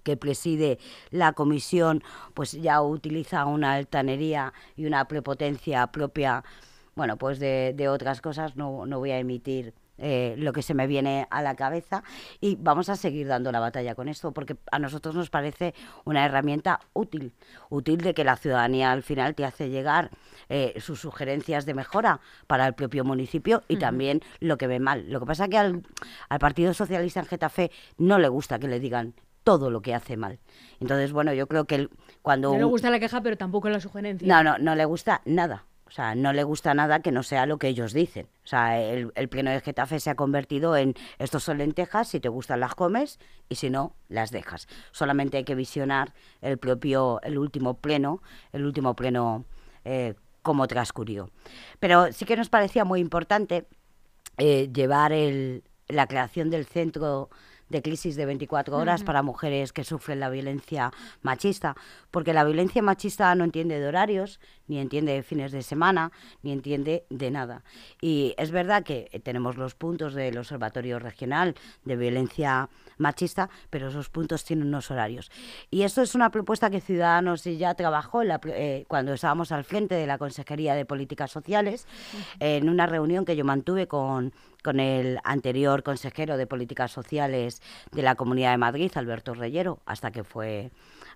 que 0.04 0.18
preside 0.18 0.80
la 1.12 1.34
comisión, 1.34 2.04
pues 2.34 2.54
ya 2.54 2.82
utiliza 2.82 3.46
una 3.46 3.74
altanería 3.74 4.54
y 4.76 4.86
una 4.86 5.08
prepotencia 5.08 5.88
propia, 5.88 6.44
bueno, 6.96 7.18
pues 7.18 7.40
de, 7.40 7.74
de 7.76 7.88
otras 7.90 8.22
cosas, 8.22 8.56
no, 8.56 8.86
no 8.86 9.00
voy 9.00 9.12
a 9.12 9.20
emitir 9.20 9.74
eh, 10.02 10.36
lo 10.38 10.52
que 10.52 10.62
se 10.64 10.74
me 10.74 10.88
viene 10.88 11.28
a 11.30 11.42
la 11.42 11.56
cabeza 11.56 12.04
y 12.40 12.58
vamos 12.60 12.90
a 12.90 12.96
seguir 12.96 13.28
dando 13.28 13.52
la 13.52 13.60
batalla 13.60 13.96
con 13.96 14.10
esto 14.10 14.32
porque 14.34 14.58
a 14.72 14.80
nosotros 14.80 15.16
nos 15.16 15.30
parece 15.30 15.76
una 16.04 16.26
herramienta 16.26 16.80
útil, 16.94 17.34
útil 17.70 17.98
de 17.98 18.14
que 18.14 18.24
la 18.24 18.36
ciudadanía 18.36 18.92
al 18.92 19.04
final 19.04 19.36
te 19.36 19.46
hace 19.46 19.70
llegar 19.70 20.10
eh, 20.50 20.74
sus 20.80 21.00
sugerencias 21.00 21.66
de 21.66 21.74
mejora 21.74 22.20
para 22.48 22.68
el 22.68 22.74
propio 22.74 23.06
municipio 23.06 23.64
y 23.68 23.78
también 23.78 24.22
lo 24.40 24.58
que 24.58 24.68
ve 24.68 24.80
mal. 24.80 25.06
Lo 25.10 25.20
que 25.20 25.26
pasa 25.28 25.46
es 25.46 25.50
que 25.52 25.58
al, 25.58 25.84
al 26.30 26.40
Partido 26.40 26.74
Socialista 26.74 27.20
en 27.20 27.28
Getafe 27.28 27.72
no 27.98 28.18
le 28.18 28.28
gusta 28.28 28.60
que 28.60 28.68
le 28.68 28.80
digan 28.80 29.14
todo 29.44 29.70
lo 29.70 29.82
que 29.82 29.94
hace 29.94 30.18
mal. 30.18 30.40
Entonces, 30.80 31.12
bueno, 31.12 31.34
yo 31.34 31.48
creo 31.48 31.66
que 31.66 31.90
cuando... 32.22 32.52
No 32.52 32.58
le 32.58 32.64
gusta 32.64 32.90
la 32.90 33.00
queja, 33.00 33.22
pero 33.22 33.38
tampoco 33.38 33.70
la 33.70 33.80
sugerencia. 33.80 34.28
No, 34.28 34.44
no, 34.44 34.58
no 34.58 34.76
le 34.76 34.86
gusta 34.86 35.22
nada. 35.26 35.66
O 35.92 35.94
sea, 35.94 36.16
no 36.16 36.32
le 36.32 36.46
gusta 36.46 36.74
nada 36.74 37.02
que 37.02 37.12
no 37.12 37.22
sea 37.22 37.46
lo 37.46 37.58
que 37.58 37.68
ellos 37.68 37.92
dicen. 37.92 38.30
O 38.46 38.48
sea, 38.48 38.80
el, 38.80 39.12
pleno 39.28 39.52
de 39.52 39.60
Getafe 39.60 40.00
se 40.00 40.10
ha 40.10 40.16
convertido 40.16 40.78
en 40.78 40.96
estos 41.20 41.44
son 41.44 41.58
lentejas, 41.58 42.08
si 42.08 42.22
te 42.22 42.30
gustan 42.30 42.62
las 42.62 42.76
comes 42.76 43.20
y 43.50 43.56
si 43.56 43.70
no, 43.70 43.94
las 44.08 44.32
dejas. 44.32 44.70
Solamente 44.94 45.36
hay 45.36 45.44
que 45.44 45.54
visionar 45.54 46.14
el 46.40 46.58
propio, 46.58 47.20
el 47.24 47.38
último 47.38 47.74
pleno, 47.74 48.24
el 48.54 48.64
último 48.64 48.96
pleno 48.96 49.44
eh, 49.84 50.14
como 50.42 50.66
transcurrió. 50.66 51.30
Pero 51.82 52.14
sí 52.14 52.24
que 52.24 52.38
nos 52.38 52.48
parecía 52.48 52.86
muy 52.86 53.02
importante 53.02 53.68
eh, 54.38 54.70
llevar 54.74 55.12
la 55.90 56.08
creación 56.08 56.50
del 56.50 56.68
centro 56.68 57.30
de 57.72 57.82
crisis 57.82 58.16
de 58.16 58.26
24 58.26 58.78
horas 58.78 59.04
para 59.04 59.24
mujeres 59.24 59.74
que 59.74 59.84
sufren 59.84 60.20
la 60.20 60.30
violencia 60.30 60.92
machista, 61.22 61.76
porque 62.12 62.34
la 62.34 62.44
violencia 62.44 62.82
machista 62.82 63.34
no 63.36 63.44
entiende 63.44 63.80
de 63.80 63.88
horarios, 63.88 64.40
ni 64.68 64.80
entiende 64.80 65.14
de 65.14 65.24
fines 65.24 65.52
de 65.52 65.64
semana, 65.64 66.12
ni 66.44 66.52
entiende 66.52 67.06
de 67.10 67.32
nada. 67.32 67.64
Y 68.00 68.34
es 68.38 68.52
verdad 68.52 68.84
que 68.84 69.22
tenemos 69.24 69.58
los 69.58 69.76
puntos 69.76 70.14
del 70.14 70.38
Observatorio 70.38 71.00
Regional 71.00 71.56
de 71.84 71.96
Violencia 71.96 72.70
Machista, 72.98 73.50
pero 73.70 73.88
esos 73.88 74.10
puntos 74.10 74.44
tienen 74.44 74.68
unos 74.68 74.92
horarios. 74.92 75.32
Y 75.70 75.82
esto 75.84 76.02
es 76.02 76.16
una 76.16 76.30
propuesta 76.30 76.70
que 76.70 76.82
Ciudadanos 76.82 77.44
ya 77.44 77.74
trabajó 77.74 78.22
eh, 78.24 78.86
cuando 78.88 79.14
estábamos 79.14 79.52
al 79.52 79.64
frente 79.64 79.96
de 79.96 80.08
la 80.08 80.18
Consejería 80.18 80.76
de 80.76 80.86
Políticas 80.86 81.32
Sociales, 81.32 81.88
en 82.40 82.70
una 82.70 82.86
reunión 82.86 83.26
que 83.26 83.36
yo 83.36 83.44
mantuve 83.44 83.88
con 83.88 84.34
con 84.64 84.80
el 84.80 85.20
anterior 85.24 85.84
consejero 85.84 86.38
de 86.38 86.48
Políticas 86.48 86.92
Sociales 86.92 87.62
de 87.92 88.02
la 88.02 88.16
Comunidad 88.16 88.52
de 88.52 88.58
Madrid, 88.58 88.92
Alberto 88.96 89.34
Reyero, 89.34 89.80
hasta 89.86 90.12
que 90.12 90.24
fue 90.24 90.72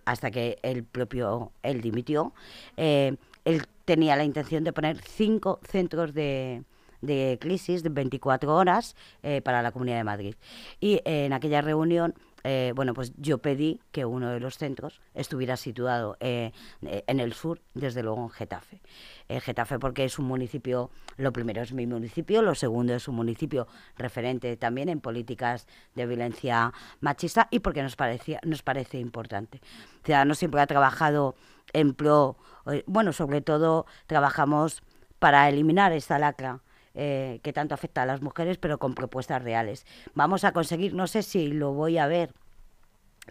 hasta 0.06 0.30
que 0.30 0.60
el 0.62 0.84
propio 0.84 1.52
él 1.64 1.82
dimitió, 1.82 2.34
eh, 2.78 3.16
él 3.44 3.64
tenía 3.86 4.16
la 4.16 4.24
intención 4.24 4.64
de 4.64 4.72
poner 4.72 5.02
cinco 5.02 5.60
centros 5.64 6.14
de, 6.14 6.64
de 7.02 7.38
crisis 7.42 7.84
de 7.84 7.90
24 7.90 8.54
horas 8.54 8.96
eh, 9.24 9.42
para 9.42 9.62
la 9.62 9.72
Comunidad 9.72 9.98
de 9.98 10.04
Madrid. 10.04 10.36
Y 10.80 11.02
en 11.06 11.34
aquella 11.34 11.62
reunión 11.62 12.14
eh, 12.48 12.74
bueno, 12.76 12.94
pues 12.94 13.12
yo 13.18 13.40
pedí 13.40 13.82
que 13.92 14.06
uno 14.06 14.30
de 14.30 14.40
los 14.40 14.60
centros 14.60 15.02
estuviera 15.16 15.58
situado 15.58 16.16
eh, 16.20 16.52
en 16.82 17.20
el 17.20 17.34
sur, 17.34 17.60
desde 17.74 18.04
luego 18.04 18.22
en 18.22 18.30
Getafe. 18.30 18.82
Getafe 19.28 19.80
porque 19.80 20.06
es 20.06 20.20
un 20.20 20.26
municipio, 20.26 20.92
lo 21.18 21.34
primero 21.34 21.64
es 21.64 21.74
mi 21.74 21.88
municipio, 21.88 22.44
lo 22.44 22.54
segundo 22.54 22.94
es 22.94 23.08
un 23.08 23.16
municipio 23.16 23.68
referente 23.98 24.56
también 24.58 24.90
en 24.90 25.02
políticas 25.02 25.68
de 25.96 26.06
violencia 26.06 26.72
machista 27.00 27.48
y 27.50 27.62
porque 27.62 27.82
nos, 27.82 27.96
parecía, 27.96 28.40
nos 28.44 28.62
parece 28.62 29.00
importante. 29.00 29.62
Ciudadanos 30.04 30.38
siempre 30.38 30.62
ha 30.62 30.68
trabajado 30.68 31.34
en 31.74 31.96
pro, 31.96 32.38
bueno, 32.86 33.12
sobre 33.12 33.42
todo 33.42 33.88
trabajamos 34.06 34.84
para 35.18 35.50
eliminar 35.50 35.92
esta 35.92 36.20
lacra 36.20 36.62
eh, 36.96 37.40
que 37.44 37.54
tanto 37.54 37.74
afecta 37.74 38.04
a 38.04 38.06
las 38.06 38.22
mujeres, 38.22 38.58
pero 38.58 38.78
con 38.80 38.96
propuestas 38.96 39.44
reales. 39.44 39.86
Vamos 40.14 40.44
a 40.44 40.52
conseguir, 40.52 40.94
no 40.94 41.08
sé 41.08 41.24
si 41.24 41.48
lo 41.48 41.74
voy 41.74 41.98
a 41.98 42.08
ver 42.08 42.34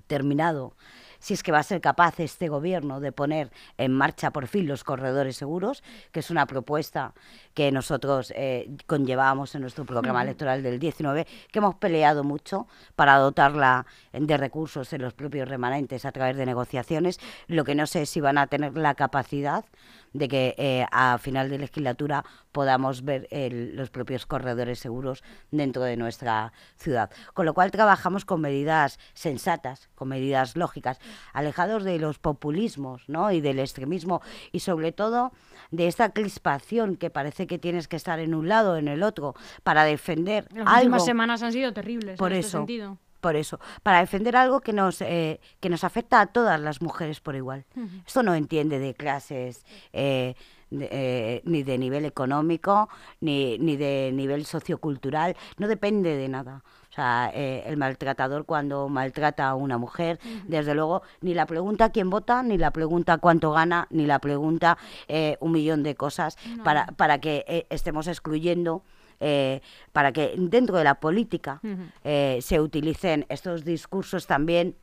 terminado 0.07 0.75
si 1.25 1.33
es 1.33 1.43
que 1.43 1.53
va 1.53 1.61
a 1.61 1.63
ser 1.63 1.81
capaz 1.81 2.21
este 2.21 2.51
gobierno 2.51 3.01
de 3.01 3.11
poner 3.11 3.51
en 3.79 3.93
marcha 3.93 4.31
por 4.31 4.47
fin 4.47 4.69
los 4.69 4.85
corredores 4.85 5.39
seguros, 5.39 5.83
que 6.13 6.21
es 6.21 6.31
una 6.31 6.45
propuesta 6.45 7.15
que 7.55 7.73
nosotros 7.73 8.31
eh, 8.37 8.69
conllevábamos 8.85 9.55
en 9.55 9.63
nuestro 9.63 9.87
programa 9.87 10.23
electoral 10.23 10.63
del 10.63 10.79
19, 10.79 11.27
que 11.51 11.59
hemos 11.61 11.77
peleado 11.77 12.25
mucho 12.25 12.67
para 12.95 13.17
dotarla 13.17 13.87
de 14.13 14.37
recursos 14.37 14.93
en 14.93 15.01
los 15.01 15.15
propios 15.15 15.49
remanentes 15.49 16.05
a 16.05 16.13
través 16.13 16.37
de 16.37 16.45
negociaciones. 16.45 17.19
Lo 17.47 17.65
que 17.65 17.75
no 17.75 17.87
sé 17.87 18.03
es 18.03 18.11
si 18.11 18.21
van 18.21 18.37
a 18.37 18.47
tener 18.47 18.77
la 18.77 18.95
capacidad 18.95 19.65
de 20.15 20.29
que 20.29 20.55
eh, 20.57 20.87
a 20.91 21.19
final 21.19 21.51
de 21.51 21.59
legislatura 21.59 22.25
podamos 22.53 23.05
ver 23.05 23.29
los 23.75 23.91
propios 23.91 24.27
corredores 24.27 24.79
seguros 24.79 25.23
dentro 25.51 25.83
de 25.83 25.97
nuestra 25.97 26.53
ciudad. 26.77 27.11
Con 27.35 27.45
lo 27.45 27.53
cual 27.53 27.71
trabajamos 27.71 28.25
con 28.25 28.41
medidas 28.41 28.99
sensatas, 29.13 29.91
con 29.95 30.09
medidas 30.09 30.57
lógicas, 30.57 31.01
alejados 31.33 31.85
de 31.85 31.99
los 31.99 32.19
populismos 32.19 33.09
¿no? 33.09 33.33
y 33.33 33.41
del 33.41 33.59
extremismo 33.59 34.23
y 34.53 34.61
sobre 34.61 34.93
todo 34.93 35.33
de 35.71 35.89
esta 35.89 36.13
crispación 36.13 36.97
que 36.97 37.11
parece 37.11 37.47
que 37.47 37.59
tienes 37.59 37.89
que 37.89 37.97
estar 37.97 38.21
en 38.21 38.35
un 38.35 38.49
lado 38.49 38.75
o 38.75 38.77
en 38.77 38.89
el 38.89 39.03
otro 39.03 39.35
para 39.65 39.85
defender 39.85 40.47
Las 40.55 40.77
últimas 40.77 41.05
semanas 41.05 41.43
han 41.43 41.53
sido 41.53 41.73
terribles 41.73 42.17
por 42.19 42.33
en 42.33 42.39
eso, 42.39 42.47
este 42.47 42.59
sentido 42.59 42.99
por 43.25 43.37
eso, 43.37 43.59
para 43.83 44.01
defender 44.01 44.37
algo 44.37 44.61
que 44.61 44.75
nos, 44.75 45.01
eh, 45.01 45.41
que 45.61 45.71
nos 45.71 45.83
afecta 45.83 46.21
a 46.21 46.27
todas 46.27 46.61
las 46.61 46.83
mujeres 46.83 47.21
por 47.21 47.35
igual. 47.35 47.65
Esto 48.07 48.23
no 48.23 48.35
entiende 48.35 48.79
de 48.79 48.93
clases, 48.93 49.65
eh, 49.95 50.35
eh, 50.71 51.41
ni 51.47 51.63
de 51.63 51.79
nivel 51.79 52.05
económico, 52.05 52.91
ni, 53.23 53.57
ni 53.57 53.79
de 53.79 54.11
nivel 54.13 54.45
sociocultural, 54.45 55.37
no 55.57 55.69
depende 55.69 56.19
de 56.19 56.29
nada. 56.29 56.65
O 56.91 56.93
sea, 56.95 57.31
el 57.31 57.79
maltratador 57.79 58.45
cuando 58.45 58.91
maltrata 58.91 59.49
a 59.49 59.55
una 59.55 59.79
mujer, 59.79 60.21
desde 60.47 60.75
luego, 60.75 61.01
ni 61.23 61.33
la 61.33 61.47
pregunta 61.47 61.89
quién 61.89 62.11
vota, 62.11 62.43
ni 62.43 62.59
la 62.59 62.73
pregunta 62.73 63.17
cuánto 63.17 63.53
gana, 63.53 63.87
ni 63.89 64.05
la 64.05 64.19
pregunta 64.19 64.77
un 65.41 65.51
millón 65.51 65.83
de 65.83 65.95
cosas 65.95 66.37
para, 66.63 66.89
para 66.89 67.23
que 67.23 67.67
estemos 67.71 68.07
excluyendo 68.07 68.83
eh, 69.21 69.61
para 69.93 70.13
que 70.13 70.35
dentro 70.37 70.77
de 70.77 70.85
la 70.85 70.97
política 70.97 71.61
eh, 72.05 72.39
se 72.43 72.61
utilicen 72.61 73.27
estos 73.29 73.65
discursos 73.65 74.27
también 74.27 74.77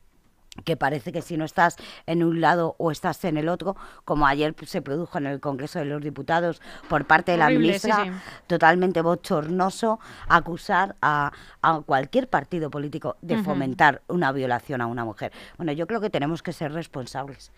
que 0.64 0.76
parece 0.76 1.12
que 1.12 1.22
si 1.22 1.36
no 1.36 1.44
estás 1.44 1.76
en 2.06 2.22
un 2.22 2.40
lado 2.40 2.76
o 2.78 2.90
estás 2.90 3.24
en 3.24 3.36
el 3.36 3.48
otro, 3.48 3.76
como 4.04 4.26
ayer 4.26 4.54
se 4.66 4.82
produjo 4.82 5.18
en 5.18 5.26
el 5.26 5.40
Congreso 5.40 5.78
de 5.78 5.86
los 5.86 6.02
Diputados 6.02 6.60
por 6.88 7.06
parte 7.06 7.32
de 7.32 7.38
la 7.38 7.48
ministra, 7.48 8.20
totalmente 8.46 9.00
bochornoso 9.00 9.98
acusar 10.28 10.96
a, 11.00 11.32
cualquier 11.86 12.28
partido 12.28 12.70
político 12.70 13.16
de 13.22 13.42
fomentar 13.42 14.02
una 14.08 14.32
violación 14.32 14.80
a 14.80 14.86
una 14.86 15.04
mujer. 15.04 15.32
Bueno, 15.56 15.72
yo 15.72 15.86
creo 15.86 16.00
que 16.00 16.10
tenemos 16.10 16.42
que 16.42 16.52
ser 16.52 16.72
responsables. 16.72 17.52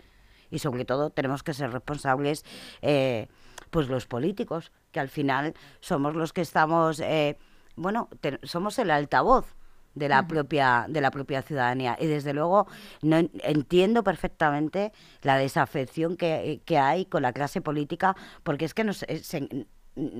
Y 0.51 0.59
sobre 0.59 0.85
todo 0.85 1.09
tenemos 1.09 1.43
que 1.43 1.53
ser 1.53 1.71
responsables 1.71 2.45
eh, 2.81 3.27
pues 3.69 3.87
los 3.87 4.05
políticos, 4.05 4.71
que 4.91 4.99
al 4.99 5.09
final 5.09 5.53
somos 5.79 6.15
los 6.15 6.33
que 6.33 6.41
estamos, 6.41 6.99
eh, 6.99 7.37
bueno, 7.75 8.09
somos 8.43 8.79
el 8.79 8.91
altavoz 8.91 9.55
de 9.95 10.09
la 10.09 10.27
propia 10.27 10.85
de 10.87 11.01
la 11.01 11.09
propia 11.09 11.41
ciudadanía. 11.41 11.97
Y 11.99 12.05
desde 12.05 12.33
luego 12.33 12.67
no 13.01 13.17
entiendo 13.17 14.03
perfectamente 14.03 14.91
la 15.21 15.37
desafección 15.37 16.17
que, 16.17 16.61
hay 16.77 17.05
con 17.05 17.23
la 17.23 17.33
clase 17.33 17.61
política 17.61 18.15
porque 18.43 18.65
es 18.65 18.73
que 18.73 18.83
nos, 18.83 19.03
eh, 19.03 19.65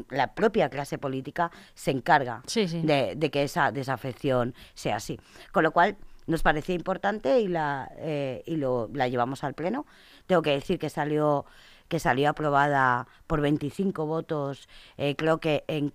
la 0.09 0.33
propia 0.33 0.69
clase 0.69 0.97
política 0.97 1.51
se 1.73 1.91
encarga 1.91 2.41
De, 2.55 3.29
que 3.31 3.43
esa 3.43 3.71
desafección 3.71 4.55
sea 4.73 4.95
así. 4.95 5.19
Con 5.51 5.63
lo 5.63 5.71
cual 5.71 5.97
nos 6.27 6.41
parecía 6.41 6.73
importante 6.73 7.39
y 7.41 7.47
la 7.47 7.91
eh, 7.97 8.41
y 8.45 8.55
lo 8.55 8.89
la 8.93 9.07
llevamos 9.07 9.43
al 9.43 9.53
pleno. 9.53 9.85
Tengo 10.25 10.41
que 10.41 10.51
decir 10.51 10.79
que 10.79 10.89
salió 10.89 11.45
que 11.87 11.99
salió 11.99 12.29
aprobada 12.29 13.07
por 13.27 13.41
25 13.41 14.05
votos, 14.05 14.67
eh, 14.97 15.15
creo 15.15 15.39
que 15.39 15.63
en 15.67 15.91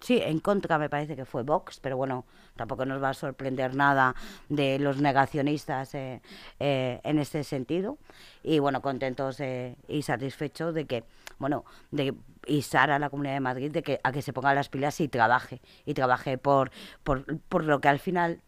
sí, 0.00 0.20
en 0.22 0.40
contra 0.40 0.78
me 0.78 0.88
parece 0.88 1.16
que 1.16 1.24
fue 1.24 1.42
Vox, 1.42 1.80
pero 1.80 1.96
bueno, 1.96 2.24
tampoco 2.56 2.86
nos 2.86 3.02
va 3.02 3.10
a 3.10 3.14
sorprender 3.14 3.74
nada 3.74 4.14
de 4.48 4.78
los 4.78 5.00
negacionistas 5.00 5.94
eh, 5.94 6.22
eh, 6.58 7.00
en 7.04 7.18
este 7.18 7.44
sentido. 7.44 7.98
Y 8.42 8.58
bueno, 8.58 8.80
contentos 8.80 9.42
y 9.88 10.02
satisfechos 10.02 10.74
de 10.74 10.86
que, 10.86 11.04
bueno, 11.38 11.64
de 11.90 12.14
isar 12.46 12.90
a 12.90 12.98
la 12.98 13.10
Comunidad 13.10 13.34
de 13.34 13.40
Madrid 13.40 13.70
de 13.70 13.82
que, 13.82 14.00
a 14.02 14.12
que 14.12 14.22
se 14.22 14.32
ponga 14.32 14.54
las 14.54 14.70
pilas 14.70 14.98
y 15.00 15.08
trabaje, 15.08 15.60
y 15.84 15.92
trabaje 15.92 16.38
por, 16.38 16.70
por, 17.04 17.38
por 17.40 17.64
lo 17.64 17.82
que 17.82 17.88
al 17.88 17.98
final 17.98 18.40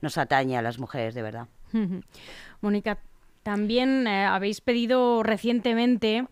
nos 0.00 0.16
atañe 0.18 0.56
a 0.56 0.62
las 0.62 0.78
mujeres 0.78 1.14
de 1.14 1.22
verdad. 1.22 1.48
Mónica, 2.60 2.98
también 3.46 4.08
eh, 4.08 4.24
habéis 4.24 4.60
pedido 4.60 5.22
recientemente, 5.22 6.26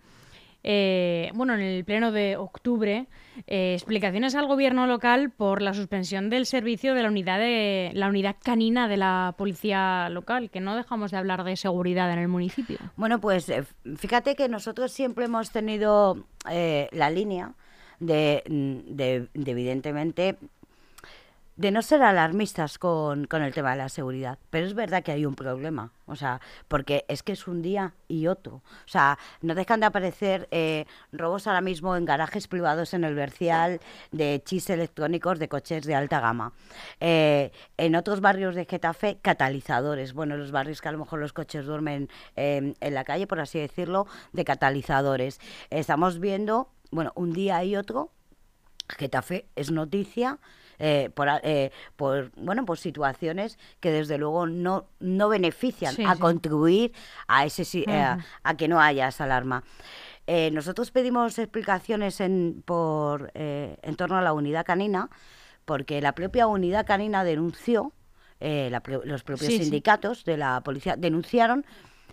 eh, 0.65 1.31
bueno, 1.35 1.55
en 1.55 1.61
el 1.61 1.85
pleno 1.85 2.11
de 2.11 2.37
octubre, 2.37 3.07
eh, 3.47 3.75
explicaciones 3.75 4.35
al 4.35 4.49
gobierno 4.49 4.89
local 4.89 5.31
por 5.31 5.63
la 5.63 5.75
suspensión 5.75 6.29
del 6.29 6.45
servicio 6.45 6.93
de 6.93 7.05
la 7.05 7.09
unidad 7.09 7.39
de 7.39 7.93
la 7.95 8.09
unidad 8.09 8.35
canina 8.43 8.89
de 8.89 8.97
la 8.97 9.37
policía 9.39 10.09
local, 10.09 10.51
que 10.51 10.59
no 10.59 10.75
dejamos 10.75 11.13
de 11.13 11.19
hablar 11.19 11.45
de 11.45 11.55
seguridad 11.55 12.13
en 12.13 12.19
el 12.19 12.27
municipio. 12.27 12.79
Bueno, 12.97 13.21
pues 13.21 13.47
fíjate 13.97 14.35
que 14.35 14.49
nosotros 14.49 14.91
siempre 14.91 15.27
hemos 15.27 15.53
tenido 15.53 16.27
la 16.45 17.11
línea 17.11 17.53
de, 18.01 18.43
de, 18.49 19.29
de 19.35 19.51
evidentemente 19.53 20.37
de 21.57 21.71
no 21.71 21.83
ser 21.83 22.03
alarmistas 22.03 22.79
con, 22.79 23.27
con, 23.27 23.43
el 23.43 23.55
tema 23.55 23.73
de 23.73 23.77
la 23.79 23.89
seguridad, 23.89 24.39
pero 24.51 24.67
es 24.67 24.75
verdad 24.75 25.03
que 25.03 25.13
hay 25.13 25.25
un 25.25 25.35
problema, 25.35 25.93
o 26.07 26.17
sea, 26.17 26.41
porque 26.67 27.05
es 27.09 27.23
que 27.23 27.33
es 27.33 27.47
un 27.47 27.63
día 27.63 27.95
y 28.09 28.27
otro, 28.27 28.57
o 28.57 28.89
sea, 28.89 29.19
no 29.41 29.55
dejan 29.55 29.81
de 29.81 29.87
aparecer 29.87 30.49
eh, 30.51 30.87
robos 31.13 31.47
ahora 31.47 31.61
mismo 31.61 31.97
en 31.97 32.05
garajes 32.05 32.49
privados 32.49 32.93
en 32.93 33.05
el 33.05 33.15
Bercial 33.15 33.81
de 34.11 34.43
chis 34.45 34.69
electrónicos 34.69 35.39
de 35.39 35.49
coches 35.49 35.85
de 35.85 35.95
alta 35.95 36.21
gama, 36.21 36.53
eh, 37.01 37.53
en 37.77 37.95
otros 37.95 38.21
barrios 38.21 38.57
de 38.57 38.65
Getafe 38.65 39.19
catalizadores, 39.23 40.13
bueno, 40.13 40.37
los 40.37 40.51
barrios 40.51 40.81
que 40.81 40.89
a 40.89 40.93
lo 40.93 40.99
mejor 40.99 41.21
los 41.21 41.33
coches 41.33 41.67
duermen 41.67 42.09
en 42.35 42.75
la 42.81 43.05
calle, 43.05 43.27
por 43.27 43.41
así 43.41 43.59
decirlo, 43.59 44.07
de 44.33 44.45
catalizadores. 44.45 45.41
Estamos 45.71 46.19
viendo, 46.19 46.69
bueno, 46.91 47.13
un 47.15 47.33
día 47.33 47.63
y 47.65 47.77
otro, 47.77 48.11
Getafe 48.89 49.49
es 49.57 49.71
noticia 49.71 50.39
eh, 50.79 51.11
por, 51.15 51.29
eh, 51.43 51.71
por, 51.97 52.31
bueno, 52.37 52.65
por 52.65 52.79
situaciones 52.79 53.59
que 53.81 53.91
desde 53.91 54.19
luego 54.19 54.47
no, 54.47 54.87
no 55.01 55.29
benefician 55.29 55.95
a 56.07 56.17
contribuir 56.17 56.93
a, 57.29 57.45
ese, 57.45 57.85
eh, 57.87 58.17
a 58.43 58.57
que 58.57 58.69
no 58.69 58.81
haya 58.81 59.09
esa 59.09 59.25
alarma. 59.25 59.65
nosotros 60.27 60.91
pedimos 60.91 61.39
explicaciones 61.39 62.21
en, 62.21 62.63
por, 62.65 63.31
en 63.35 63.97
torno 63.97 64.17
a 64.17 64.23
la 64.23 64.33
unidad 64.33 64.65
canina, 64.65 65.11
porque 65.65 66.01
la 66.01 66.13
propia 66.13 66.47
unidad 66.47 66.87
canina 66.87 67.25
denunció, 67.25 67.93
los 68.41 69.23
propios 69.23 69.53
sindicatos 69.53 70.25
de 70.25 70.37
la 70.37 70.61
policía 70.63 70.97
denunciaron 70.97 71.65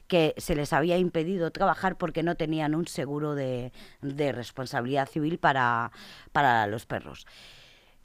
que 0.07 0.33
se 0.37 0.55
les 0.55 0.73
había 0.73 0.97
impedido 0.97 1.51
trabajar 1.51 1.97
porque 1.97 2.21
no 2.21 2.35
tenían 2.35 2.75
un 2.75 2.85
seguro 2.85 3.33
de, 3.33 3.71
de 4.01 4.33
responsabilidad 4.33 5.07
civil 5.07 5.37
para, 5.37 5.93
para 6.33 6.67
los 6.67 6.85
perros. 6.85 7.25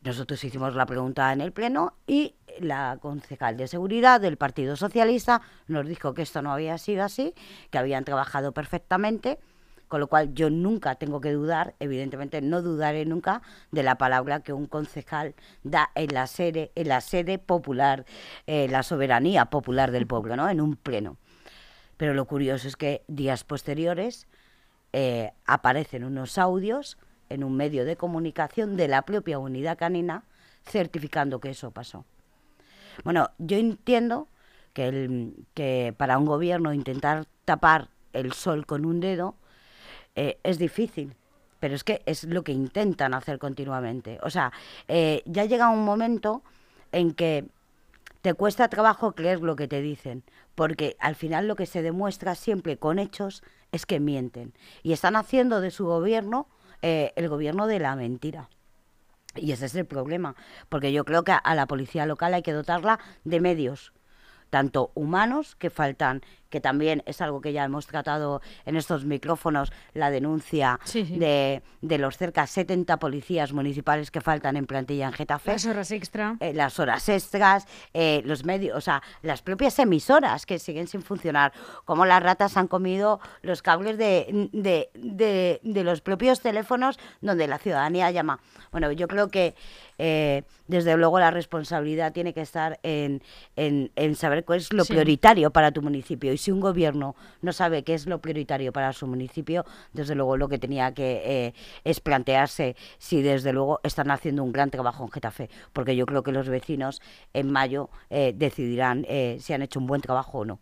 Nosotros 0.06 0.44
hicimos 0.44 0.76
la 0.76 0.86
pregunta 0.86 1.32
en 1.32 1.40
el 1.40 1.50
Pleno 1.50 1.94
y 2.06 2.36
la 2.60 2.96
concejal 3.02 3.56
de 3.56 3.66
seguridad 3.66 4.20
del 4.20 4.36
Partido 4.36 4.76
Socialista 4.76 5.42
nos 5.66 5.84
dijo 5.84 6.14
que 6.14 6.22
esto 6.22 6.42
no 6.42 6.52
había 6.52 6.78
sido 6.78 7.02
así, 7.02 7.34
que 7.72 7.78
habían 7.78 8.04
trabajado 8.04 8.52
perfectamente, 8.52 9.40
Con 9.88 9.98
lo 9.98 10.06
cual 10.06 10.32
yo 10.32 10.48
nunca 10.48 10.94
tengo 10.94 11.20
que 11.20 11.32
dudar, 11.32 11.74
evidentemente 11.80 12.40
no 12.40 12.62
dudaré 12.62 13.04
nunca 13.04 13.42
de 13.72 13.82
la 13.82 13.98
palabra 13.98 14.40
que 14.40 14.52
un 14.52 14.66
concejal 14.66 15.34
da 15.64 15.90
en 15.96 16.14
la 16.14 16.28
sede, 16.28 16.70
en 16.76 16.88
la 16.88 17.00
sede 17.00 17.38
popular, 17.38 18.04
eh, 18.46 18.68
la 18.68 18.84
soberanía 18.84 19.46
popular 19.46 19.90
del 19.90 20.06
pueblo, 20.06 20.36
¿no? 20.36 20.48
En 20.48 20.60
un 20.60 20.76
pleno. 20.76 21.16
Pero 21.96 22.14
lo 22.14 22.26
curioso 22.26 22.68
es 22.68 22.76
que 22.76 23.02
días 23.08 23.42
posteriores 23.42 24.28
eh, 24.92 25.32
aparecen 25.46 26.04
unos 26.04 26.38
audios 26.38 26.96
en 27.28 27.44
un 27.44 27.56
medio 27.56 27.84
de 27.84 27.96
comunicación 27.96 28.76
de 28.76 28.88
la 28.88 29.02
propia 29.02 29.38
unidad 29.38 29.78
canina 29.78 30.24
certificando 30.64 31.40
que 31.40 31.50
eso 31.50 31.70
pasó. 31.70 32.04
Bueno, 33.04 33.30
yo 33.38 33.56
entiendo 33.56 34.28
que, 34.72 35.94
para 35.96 36.18
un 36.18 36.26
gobierno 36.26 36.72
intentar 36.72 37.26
tapar 37.44 37.88
el 38.12 38.32
sol 38.32 38.66
con 38.66 38.84
un 38.84 39.00
dedo 39.00 39.34
eh, 40.14 40.38
es 40.42 40.58
difícil, 40.58 41.14
pero 41.60 41.74
es 41.74 41.84
que 41.84 42.02
es 42.06 42.24
lo 42.24 42.42
que 42.42 42.52
intentan 42.52 43.14
hacer 43.14 43.38
continuamente. 43.38 44.18
O 44.22 44.30
sea, 44.30 44.52
eh, 44.88 45.22
ya 45.26 45.44
llega 45.44 45.70
un 45.70 45.84
momento 45.84 46.42
en 46.92 47.12
que 47.12 47.46
te 48.22 48.34
cuesta 48.34 48.68
trabajo 48.68 49.12
creer 49.12 49.40
lo 49.40 49.56
que 49.56 49.68
te 49.68 49.80
dicen, 49.80 50.24
porque 50.54 50.96
al 50.98 51.14
final 51.14 51.46
lo 51.46 51.56
que 51.56 51.66
se 51.66 51.82
demuestra 51.82 52.34
siempre 52.34 52.76
con 52.76 52.98
hechos 52.98 53.42
es 53.72 53.86
que 53.86 54.00
mienten. 54.00 54.52
Y 54.82 54.92
están 54.92 55.16
haciendo 55.16 55.60
de 55.60 55.70
su 55.70 55.86
gobierno 55.86 56.48
eh, 56.82 57.12
el 57.16 57.28
gobierno 57.28 57.66
de 57.66 57.78
la 57.78 57.96
mentira. 57.96 58.48
Y 59.34 59.52
ese 59.52 59.66
es 59.66 59.74
el 59.74 59.86
problema, 59.86 60.34
porque 60.68 60.92
yo 60.92 61.04
creo 61.04 61.22
que 61.22 61.32
a 61.32 61.54
la 61.54 61.66
policía 61.66 62.06
local 62.06 62.34
hay 62.34 62.42
que 62.42 62.52
dotarla 62.52 62.98
de 63.24 63.40
medios, 63.40 63.92
tanto 64.50 64.92
humanos 64.94 65.56
que 65.56 65.70
faltan 65.70 66.22
que 66.56 66.60
también 66.62 67.02
es 67.04 67.20
algo 67.20 67.42
que 67.42 67.52
ya 67.52 67.64
hemos 67.64 67.86
tratado 67.86 68.40
en 68.64 68.76
estos 68.76 69.04
micrófonos, 69.04 69.70
la 69.92 70.10
denuncia 70.10 70.80
De, 70.94 71.60
de, 71.82 71.98
los 71.98 72.16
cerca 72.16 72.40
de 72.40 72.46
70 72.46 72.96
policías 72.98 73.52
municipales 73.52 74.10
que 74.10 74.22
faltan 74.22 74.56
en 74.56 74.64
plantilla 74.64 75.04
en 75.04 75.12
Getafe. 75.12 75.52
Las 75.52 75.66
horas 75.66 75.90
extra. 75.90 76.36
Eh, 76.40 76.54
las 76.54 76.78
horas 76.80 77.06
extras, 77.10 77.66
eh, 77.92 78.22
los 78.24 78.46
medios, 78.46 78.74
o 78.74 78.80
sea, 78.80 79.02
las 79.20 79.42
propias 79.42 79.78
emisoras 79.78 80.46
que 80.46 80.58
siguen 80.58 80.86
sin 80.86 81.02
funcionar, 81.02 81.52
como 81.84 82.06
las 82.06 82.22
ratas 82.22 82.56
han 82.56 82.68
comido 82.68 83.20
los 83.42 83.60
cables 83.60 83.98
de, 83.98 84.48
de, 84.52 84.88
de, 84.94 85.60
de 85.62 85.84
los 85.84 86.00
propios 86.00 86.40
teléfonos 86.40 86.98
donde 87.20 87.48
la 87.48 87.58
ciudadanía 87.58 88.10
llama. 88.10 88.40
Bueno, 88.72 88.92
yo 88.92 89.08
creo 89.08 89.28
que 89.28 89.54
eh, 89.98 90.42
desde 90.68 90.96
luego 90.96 91.18
la 91.18 91.30
responsabilidad 91.30 92.12
tiene 92.12 92.32
que 92.32 92.40
estar 92.40 92.78
en, 92.82 93.22
en, 93.56 93.90
en 93.96 94.14
saber 94.14 94.44
cuál 94.44 94.58
es 94.60 94.72
lo 94.72 94.84
prioritario 94.84 95.50
para 95.50 95.70
tu 95.70 95.82
municipio 95.82 96.32
si 96.46 96.52
un 96.52 96.60
gobierno 96.60 97.16
no 97.42 97.52
sabe 97.52 97.82
qué 97.82 97.94
es 97.94 98.06
lo 98.06 98.20
prioritario 98.20 98.72
para 98.72 98.92
su 98.92 99.08
municipio, 99.08 99.64
desde 99.92 100.14
luego 100.14 100.36
lo 100.36 100.48
que 100.48 100.58
tenía 100.58 100.94
que 100.94 101.22
eh, 101.24 101.54
es 101.82 101.98
plantearse 101.98 102.76
si 102.98 103.20
desde 103.20 103.52
luego 103.52 103.80
están 103.82 104.12
haciendo 104.12 104.44
un 104.44 104.52
gran 104.52 104.70
trabajo 104.70 105.02
en 105.02 105.10
Getafe, 105.10 105.50
porque 105.72 105.96
yo 105.96 106.06
creo 106.06 106.22
que 106.22 106.30
los 106.30 106.48
vecinos 106.48 107.02
en 107.34 107.50
mayo 107.50 107.90
eh, 108.10 108.32
decidirán 108.32 109.04
eh, 109.08 109.38
si 109.40 109.54
han 109.54 109.62
hecho 109.62 109.80
un 109.80 109.88
buen 109.88 110.00
trabajo 110.00 110.38
o 110.38 110.44
no. 110.44 110.60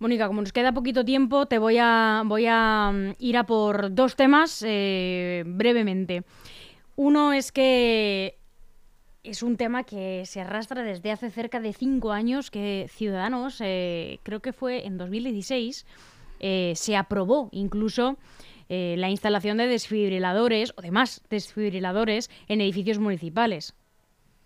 Mónica, 0.00 0.26
como 0.26 0.40
nos 0.40 0.52
queda 0.52 0.72
poquito 0.72 1.04
tiempo, 1.04 1.46
te 1.46 1.58
voy 1.58 1.76
a, 1.78 2.24
mm, 2.24 3.12
ir 3.20 3.36
a 3.36 3.46
por 3.46 3.94
dos 3.94 4.16
temas 4.16 4.62
brevemente. 4.62 6.24
Uno 6.96 7.32
es 7.32 7.52
que 7.52 8.36
es 9.24 9.42
un 9.42 9.56
tema 9.56 9.84
que 9.84 10.24
se 10.26 10.40
arrastra 10.40 10.82
desde 10.82 11.10
hace 11.10 11.30
cerca 11.30 11.58
de 11.58 11.72
cinco 11.72 12.12
años 12.12 12.50
que 12.50 12.88
Ciudadanos, 12.90 13.60
eh, 13.60 14.20
creo 14.22 14.40
que 14.40 14.52
fue 14.52 14.86
en 14.86 14.98
2016, 14.98 15.86
eh, 16.40 16.74
se 16.76 16.94
aprobó 16.94 17.48
incluso 17.50 18.18
eh, 18.68 18.96
la 18.98 19.08
instalación 19.08 19.56
de 19.56 19.66
desfibriladores 19.66 20.74
o 20.76 20.82
demás 20.82 21.22
desfibriladores 21.30 22.30
en 22.48 22.60
edificios 22.60 22.98
municipales. 22.98 23.74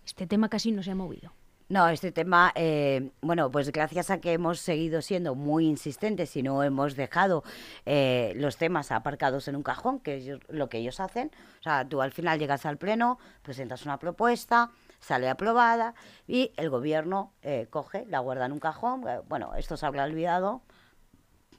Este 0.05 0.25
tema 0.25 0.49
casi 0.49 0.71
no 0.71 0.81
se 0.81 0.91
ha 0.91 0.95
movido. 0.95 1.33
No, 1.69 1.87
este 1.87 2.11
tema, 2.11 2.51
eh, 2.55 3.11
bueno, 3.21 3.51
pues 3.51 3.71
gracias 3.71 4.09
a 4.09 4.19
que 4.19 4.33
hemos 4.33 4.59
seguido 4.59 5.03
siendo 5.03 5.35
muy 5.35 5.67
insistentes 5.67 6.35
y 6.35 6.41
no 6.41 6.63
hemos 6.63 6.95
dejado 6.95 7.43
eh, 7.85 8.33
los 8.37 8.57
temas 8.57 8.91
aparcados 8.91 9.47
en 9.47 9.55
un 9.55 9.61
cajón, 9.61 9.99
que 9.99 10.17
es 10.17 10.39
lo 10.49 10.67
que 10.67 10.79
ellos 10.79 10.99
hacen. 10.99 11.29
O 11.59 11.63
sea, 11.63 11.87
tú 11.87 12.01
al 12.01 12.11
final 12.11 12.39
llegas 12.39 12.65
al 12.65 12.77
pleno, 12.77 13.19
presentas 13.43 13.85
una 13.85 13.99
propuesta, 13.99 14.71
sale 14.99 15.29
aprobada 15.29 15.93
y 16.27 16.53
el 16.57 16.71
gobierno 16.71 17.33
eh, 17.43 17.67
coge, 17.69 18.03
la 18.07 18.17
guarda 18.17 18.47
en 18.47 18.53
un 18.53 18.59
cajón. 18.59 19.05
Bueno, 19.27 19.53
esto 19.53 19.77
se 19.77 19.85
habrá 19.85 20.05
olvidado, 20.05 20.63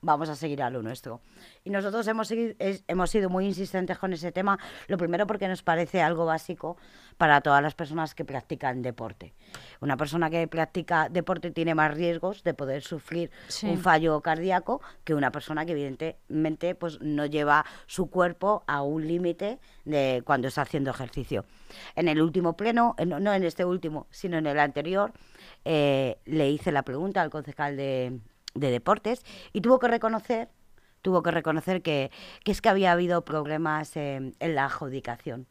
vamos 0.02 0.28
a 0.28 0.36
seguir 0.36 0.62
a 0.62 0.70
lo 0.70 0.82
nuestro. 0.82 1.20
Y 1.64 1.70
nosotros 1.70 2.06
hemos, 2.08 2.28
seguido, 2.28 2.54
hemos 2.58 3.10
sido 3.10 3.28
muy 3.28 3.46
insistentes 3.46 3.98
con 3.98 4.12
ese 4.12 4.32
tema, 4.32 4.58
lo 4.88 4.96
primero 4.96 5.26
porque 5.26 5.48
nos 5.48 5.62
parece 5.62 6.02
algo 6.02 6.26
básico 6.26 6.76
para 7.16 7.40
todas 7.40 7.62
las 7.62 7.74
personas 7.74 8.14
que 8.14 8.24
practican 8.24 8.82
deporte. 8.82 9.34
Una 9.80 9.96
persona 9.96 10.30
que 10.30 10.46
practica 10.48 11.08
deporte 11.08 11.50
tiene 11.50 11.74
más 11.74 11.94
riesgos 11.94 12.42
de 12.42 12.54
poder 12.54 12.82
sufrir 12.82 13.30
un 13.62 13.78
fallo 13.78 14.20
cardíaco 14.20 14.80
que 15.04 15.14
una 15.14 15.30
persona 15.30 15.66
que 15.66 15.72
evidentemente 15.72 16.74
pues, 16.74 17.00
no 17.00 17.26
lleva 17.26 17.64
su 17.86 18.10
cuerpo 18.10 18.64
a 18.66 18.82
un 18.82 19.06
límite 19.06 19.58
de 19.84 20.22
cuando 20.24 20.48
está 20.48 20.62
haciendo 20.62 20.90
ejercicio. 20.90 21.44
En 21.94 22.08
el 22.08 22.20
último 22.20 22.56
pleno, 22.56 22.96
no 23.04 23.32
en 23.32 23.44
este 23.44 23.64
último, 23.64 24.06
sino 24.10 24.38
en 24.38 24.46
el 24.46 24.58
anterior, 24.58 25.12
eh, 25.64 26.18
le 26.24 26.50
hice 26.50 26.72
la 26.72 26.82
pregunta 26.82 27.22
al 27.22 27.30
concejal 27.30 27.76
de, 27.76 28.18
de 28.60 28.70
deportes 28.70 29.24
y 29.52 29.60
tuvo 29.60 29.78
que 29.78 29.88
reconocer 29.88 30.48
tuvo 31.02 31.22
que 31.22 31.30
reconocer 31.30 31.80
que, 31.80 32.10
que 32.44 32.52
es 32.52 32.60
que 32.60 32.68
había 32.68 32.92
habido 32.92 33.24
problemas 33.24 33.96
en 33.96 34.34
la 34.38 34.66
adjudicación. 34.66 35.46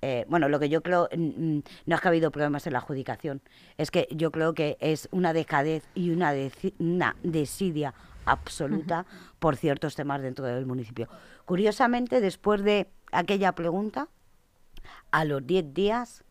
Eh, 0.00 0.24
bueno, 0.28 0.48
lo 0.48 0.60
que 0.60 0.68
yo 0.68 0.82
creo, 0.82 1.08
no 1.16 1.62
es 1.94 2.00
que 2.00 2.08
ha 2.08 2.10
habido 2.10 2.30
problemas 2.30 2.66
en 2.66 2.72
la 2.72 2.78
adjudicación, 2.78 3.42
es 3.76 3.90
que 3.90 4.06
yo 4.10 4.30
creo 4.30 4.54
que 4.54 4.76
es 4.80 5.08
una 5.10 5.32
decadez 5.32 5.88
y 5.94 6.10
una, 6.10 6.32
una 6.78 7.16
desidia 7.22 7.94
absoluta 8.24 9.06
por 9.38 9.56
ciertos 9.56 9.96
temas 9.96 10.22
dentro 10.22 10.46
del 10.46 10.66
municipio. 10.66 11.08
Curiosamente, 11.46 12.20
después 12.20 12.62
de 12.62 12.88
aquella 13.10 13.52
pregunta, 13.52 14.08
a 15.10 15.24
los 15.24 15.44
10 15.46 15.74
días 15.74 16.24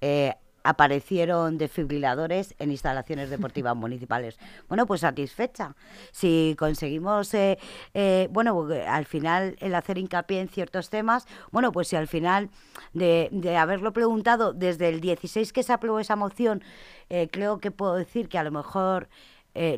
eh, 0.00 0.34
aparecieron 0.62 1.58
desfibriladores 1.58 2.54
en 2.58 2.70
instalaciones 2.70 3.30
deportivas 3.30 3.76
municipales. 3.76 4.38
Bueno, 4.68 4.86
pues 4.86 5.00
satisfecha. 5.00 5.74
Si 6.12 6.54
conseguimos, 6.58 7.32
eh, 7.34 7.58
eh, 7.94 8.28
bueno, 8.30 8.68
al 8.86 9.06
final 9.06 9.56
el 9.60 9.74
hacer 9.74 9.98
hincapié 9.98 10.40
en 10.40 10.48
ciertos 10.48 10.90
temas, 10.90 11.26
bueno, 11.50 11.72
pues 11.72 11.88
si 11.88 11.96
al 11.96 12.08
final 12.08 12.50
de, 12.92 13.28
de 13.32 13.56
haberlo 13.56 13.92
preguntado 13.92 14.52
desde 14.52 14.88
el 14.88 15.00
16 15.00 15.52
que 15.52 15.62
se 15.62 15.72
aprobó 15.72 16.00
esa 16.00 16.16
moción, 16.16 16.62
eh, 17.08 17.28
creo 17.30 17.58
que 17.58 17.70
puedo 17.70 17.94
decir 17.94 18.28
que 18.28 18.38
a 18.38 18.44
lo 18.44 18.50
mejor 18.50 19.08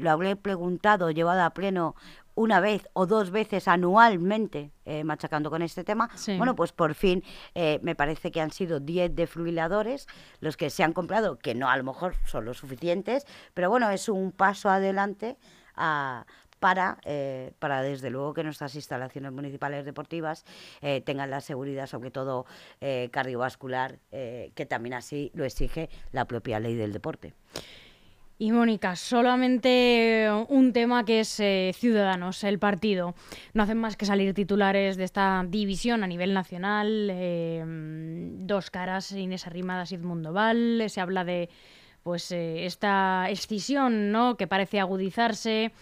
lo 0.00 0.10
habré 0.10 0.36
preguntado, 0.36 1.10
llevado 1.10 1.42
a 1.42 1.54
pleno 1.54 1.94
una 2.34 2.60
vez 2.60 2.88
o 2.92 3.06
dos 3.06 3.30
veces 3.30 3.68
anualmente 3.68 4.72
eh, 4.84 5.04
machacando 5.04 5.50
con 5.50 5.62
este 5.62 5.84
tema, 5.84 6.10
bueno, 6.36 6.54
pues 6.54 6.72
por 6.72 6.94
fin 6.94 7.22
eh, 7.54 7.78
me 7.82 7.94
parece 7.94 8.30
que 8.30 8.40
han 8.40 8.50
sido 8.50 8.80
10 8.80 9.14
desfibriladores 9.14 10.06
los 10.40 10.56
que 10.56 10.70
se 10.70 10.82
han 10.82 10.92
comprado, 10.92 11.38
que 11.38 11.54
no 11.54 11.68
a 11.68 11.76
lo 11.76 11.84
mejor 11.84 12.14
son 12.26 12.44
los 12.44 12.58
suficientes, 12.58 13.26
pero 13.54 13.70
bueno, 13.70 13.90
es 13.90 14.08
un 14.08 14.32
paso 14.32 14.70
adelante 14.70 15.36
para, 16.58 16.98
eh, 17.04 17.52
para 17.58 17.82
desde 17.82 18.10
luego 18.10 18.34
que 18.34 18.44
nuestras 18.44 18.74
instalaciones 18.74 19.32
municipales 19.32 19.84
deportivas 19.84 20.44
tengan 21.04 21.30
la 21.30 21.40
seguridad, 21.40 21.86
sobre 21.86 22.10
todo 22.10 22.46
cardiovascular, 23.10 23.98
que 24.10 24.66
también 24.68 24.94
así 24.94 25.30
lo 25.34 25.44
exige 25.44 25.88
la 26.12 26.26
propia 26.26 26.60
ley 26.60 26.74
del 26.74 26.92
deporte. 26.92 27.34
Y 28.42 28.52
Mónica, 28.52 28.96
solamente 28.96 30.30
un 30.48 30.72
tema 30.72 31.04
que 31.04 31.20
es 31.20 31.40
eh, 31.40 31.72
Ciudadanos, 31.74 32.42
el 32.42 32.58
partido. 32.58 33.14
No 33.52 33.64
hacen 33.64 33.76
más 33.76 33.98
que 33.98 34.06
salir 34.06 34.32
titulares 34.32 34.96
de 34.96 35.04
esta 35.04 35.44
división 35.46 36.02
a 36.02 36.06
nivel 36.06 36.32
nacional. 36.32 37.10
Eh, 37.12 37.62
dos 37.66 38.70
caras, 38.70 39.12
Inés 39.12 39.46
Arrimadas 39.46 39.92
y 39.92 39.96
Edmundo 39.96 40.32
Val. 40.32 40.82
Se 40.88 41.02
habla 41.02 41.22
de 41.24 41.50
pues 42.02 42.32
eh, 42.32 42.64
esta 42.64 43.28
escisión 43.28 44.10
¿no? 44.10 44.38
que 44.38 44.46
parece 44.46 44.80
agudizarse. 44.80 45.72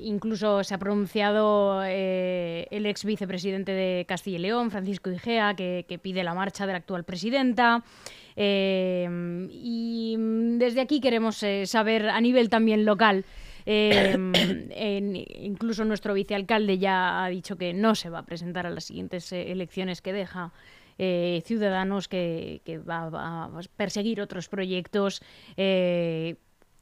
Incluso 0.00 0.64
se 0.64 0.74
ha 0.74 0.78
pronunciado 0.78 1.84
el 1.84 2.86
ex 2.86 3.04
vicepresidente 3.04 3.72
de 3.72 4.06
Castilla 4.06 4.38
y 4.38 4.40
León, 4.40 4.70
Francisco 4.70 5.10
Igea, 5.10 5.54
que, 5.54 6.00
pide 6.02 6.24
la 6.24 6.34
marcha 6.34 6.66
de 6.66 6.72
la 6.72 6.78
actual 6.78 7.04
presidenta. 7.04 7.84
Em, 8.40 9.48
y 9.50 10.14
desde 10.58 10.80
aquí 10.80 11.00
queremos 11.00 11.42
eh, 11.42 11.66
saber 11.66 12.08
a 12.08 12.20
nivel 12.20 12.48
también 12.48 12.84
local. 12.84 13.24
Incluso 13.66 15.84
nuestro 15.84 16.14
vicealcalde 16.14 16.78
ya 16.78 17.24
ha 17.24 17.28
dicho 17.28 17.56
que 17.56 17.74
no 17.74 17.96
se 17.96 18.10
va 18.10 18.20
a 18.20 18.24
presentar 18.24 18.64
a 18.64 18.70
las 18.70 18.84
siguientes 18.84 19.32
eh, 19.32 19.50
elecciones 19.50 20.00
que 20.00 20.12
deja 20.12 20.52
eh, 20.98 21.42
Ciudadanos, 21.44 22.06
que, 22.08 22.62
va, 22.88 23.10
a 23.12 23.50
perseguir 23.76 24.20
otros 24.20 24.48
proyectos 24.48 25.20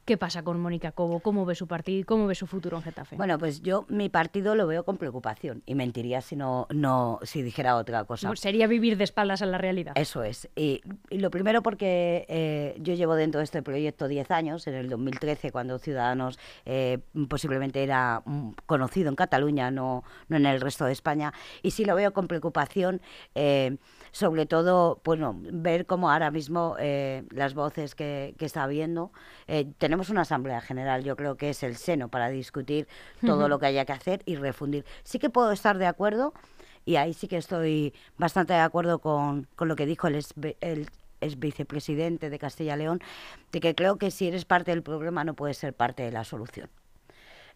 ¿Qué 0.07 0.15
pasa 0.15 0.41
con 0.41 0.57
Mónica 0.61 0.93
Cobo? 0.93 1.19
¿Cómo 1.19 1.45
ve 1.45 1.53
su 1.53 1.67
partido 1.67 1.99
y 1.99 2.03
cómo 2.05 2.27
ve 2.27 2.33
su 2.33 2.47
futuro 2.47 2.77
en 2.77 2.83
Getafe? 2.83 3.17
Bueno, 3.17 3.37
pues 3.37 3.61
yo 3.61 3.85
mi 3.89 4.07
partido 4.07 4.55
lo 4.55 4.65
veo 4.65 4.85
con 4.85 4.95
preocupación 4.95 5.63
y 5.65 5.75
mentiría 5.75 6.21
si 6.21 6.37
no, 6.37 6.65
no 6.69 7.19
si 7.23 7.41
dijera 7.41 7.75
otra 7.75 8.05
cosa. 8.05 8.33
sería 8.37 8.67
vivir 8.67 8.95
de 8.95 9.03
espaldas 9.03 9.41
a 9.41 9.45
la 9.45 9.57
realidad. 9.57 9.91
Eso 9.97 10.23
es. 10.23 10.47
Y, 10.55 10.81
lo 11.09 11.29
primero 11.29 11.61
porque 11.61 12.25
eh, 12.29 12.77
yo 12.79 12.93
llevo 12.93 13.15
dentro 13.15 13.39
de 13.39 13.43
este 13.43 13.61
proyecto 13.61 14.07
10 14.07 14.31
años, 14.31 14.65
en 14.67 14.75
el 14.75 14.87
2013 14.87 15.51
cuando 15.51 15.77
Ciudadanos 15.77 16.39
eh, 16.63 16.99
posiblemente 17.27 17.83
era 17.83 18.21
mm, 18.23 18.51
conocido 18.65 19.09
en 19.09 19.15
Cataluña, 19.17 19.71
no, 19.71 20.05
no 20.29 20.37
en 20.37 20.45
el 20.45 20.61
resto 20.61 20.85
de 20.85 20.93
España, 20.93 21.33
y 21.61 21.71
sí 21.71 21.83
lo 21.83 21.95
veo 21.95 22.13
con 22.13 22.29
preocupación. 22.29 23.01
Eh, 23.35 23.75
sobre 24.17 24.47
todo, 24.47 24.99
bueno, 25.03 25.35
ver 25.39 25.85
cómo 25.85 26.09
ahora 26.09 26.31
mismo 26.31 26.75
eh, 26.79 27.23
las 27.29 27.53
voces 27.53 27.93
que, 27.93 28.33
está 28.39 28.63
habiendo, 28.63 29.11
eh, 29.45 29.71
tenemos 29.77 30.09
una 30.09 30.21
asamblea 30.21 30.59
general, 30.59 31.03
yo 31.03 31.15
creo 31.15 31.37
que 31.37 31.51
es 31.51 31.61
el 31.61 31.75
seno 31.75 32.09
para 32.09 32.29
discutir 32.29 32.87
todo 33.23 33.47
lo 33.47 33.59
que 33.59 33.67
haya 33.67 33.85
que 33.85 33.93
hacer 33.93 34.23
y 34.25 34.35
refundir. 34.35 34.85
Sí 35.03 35.19
que 35.19 35.29
puedo 35.29 35.51
estar 35.51 35.77
de 35.77 35.85
acuerdo, 35.85 36.33
y 36.83 36.95
ahí 36.95 37.13
sí 37.13 37.27
que 37.27 37.37
estoy 37.37 37.93
bastante 38.17 38.53
de 38.53 38.59
acuerdo 38.59 38.97
con, 38.97 39.45
con 39.55 39.67
lo 39.67 39.75
que 39.75 39.85
dijo 39.85 40.07
el, 40.07 40.25
el 40.61 40.89
es 41.21 41.37
vicepresidente 41.37 42.31
de 42.31 42.39
Castilla 42.39 42.73
y 42.73 42.79
León, 42.79 43.01
de 43.51 43.59
que 43.59 43.75
creo 43.75 43.97
que 43.97 44.09
si 44.09 44.27
eres 44.27 44.45
parte 44.45 44.71
del 44.71 44.81
problema 44.81 45.23
no 45.25 45.35
puedes 45.35 45.57
ser 45.57 45.75
parte 45.75 46.01
de 46.01 46.11
la 46.11 46.23
solución. 46.23 46.71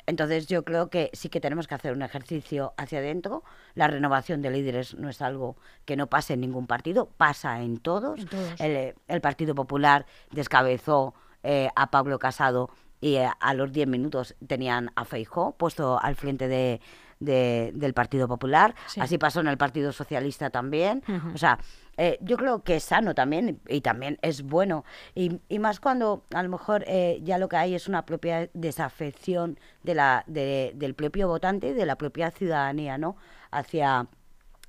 Entonces 0.06 0.48
yo 0.48 0.64
creo 0.64 0.90
que 0.90 1.10
sí 1.14 1.30
que 1.30 1.40
tenemos 1.40 1.68
que 1.68 1.76
hacer 1.76 1.94
un 1.94 2.02
ejercicio 2.02 2.74
hacia 2.78 3.00
adentro. 3.00 3.44
La 3.76 3.88
renovación 3.88 4.42
de 4.42 4.52
líderes 4.52 4.96
no 4.96 5.10
es 5.10 5.22
algo 5.22 5.56
que 5.86 5.96
no 5.96 6.08
pase 6.08 6.34
en 6.34 6.42
ningún 6.42 6.68
partido, 6.68 7.10
pasa 7.18 7.62
en 7.62 7.78
todos. 7.78 8.20
El, 8.60 9.22
Partido 9.22 9.54
Popular 9.54 10.06
descabezó 10.32 11.14
eh, 11.44 11.70
a 11.76 11.92
Pablo 11.92 12.18
Casado 12.20 12.70
y 13.00 13.16
eh, 13.16 13.30
a 13.40 13.54
los 13.54 13.72
10 13.72 13.88
minutos 13.88 14.36
tenían 14.46 14.92
a 14.96 15.06
Feijó 15.06 15.54
puesto 15.54 16.00
al 16.00 16.16
frente 16.16 16.48
de, 16.48 16.82
del 17.22 17.94
Partido 17.94 18.28
Popular. 18.28 18.76
Así 19.00 19.18
pasó 19.18 19.40
en 19.40 19.48
el 19.48 19.58
Partido 19.58 19.92
Socialista 19.92 20.50
también. 20.50 21.04
O 21.34 21.38
sea, 21.38 21.60
eh, 21.98 22.18
yo 22.22 22.38
creo 22.38 22.64
que 22.64 22.78
es 22.78 22.84
sano 22.84 23.14
también 23.14 23.62
y, 23.68 23.82
también 23.82 24.18
es 24.22 24.42
bueno. 24.42 24.84
Y, 25.14 25.40
más 25.60 25.80
cuando 25.80 26.26
a 26.34 26.42
lo 26.42 26.50
mejor 26.50 26.84
eh, 26.88 27.20
ya 27.24 27.38
lo 27.38 27.48
que 27.48 27.58
hay 27.58 27.76
es 27.76 27.88
una 27.88 28.06
propia 28.06 28.50
desafección 28.54 29.60
de 29.84 29.96
la, 29.96 30.24
del 30.26 30.96
propio 30.96 31.28
votante 31.28 31.70
y 31.70 31.74
de 31.74 31.86
la 31.86 31.98
propia 31.98 32.32
ciudadanía, 32.32 32.98
¿no? 32.98 33.16
Hacia 33.52 34.08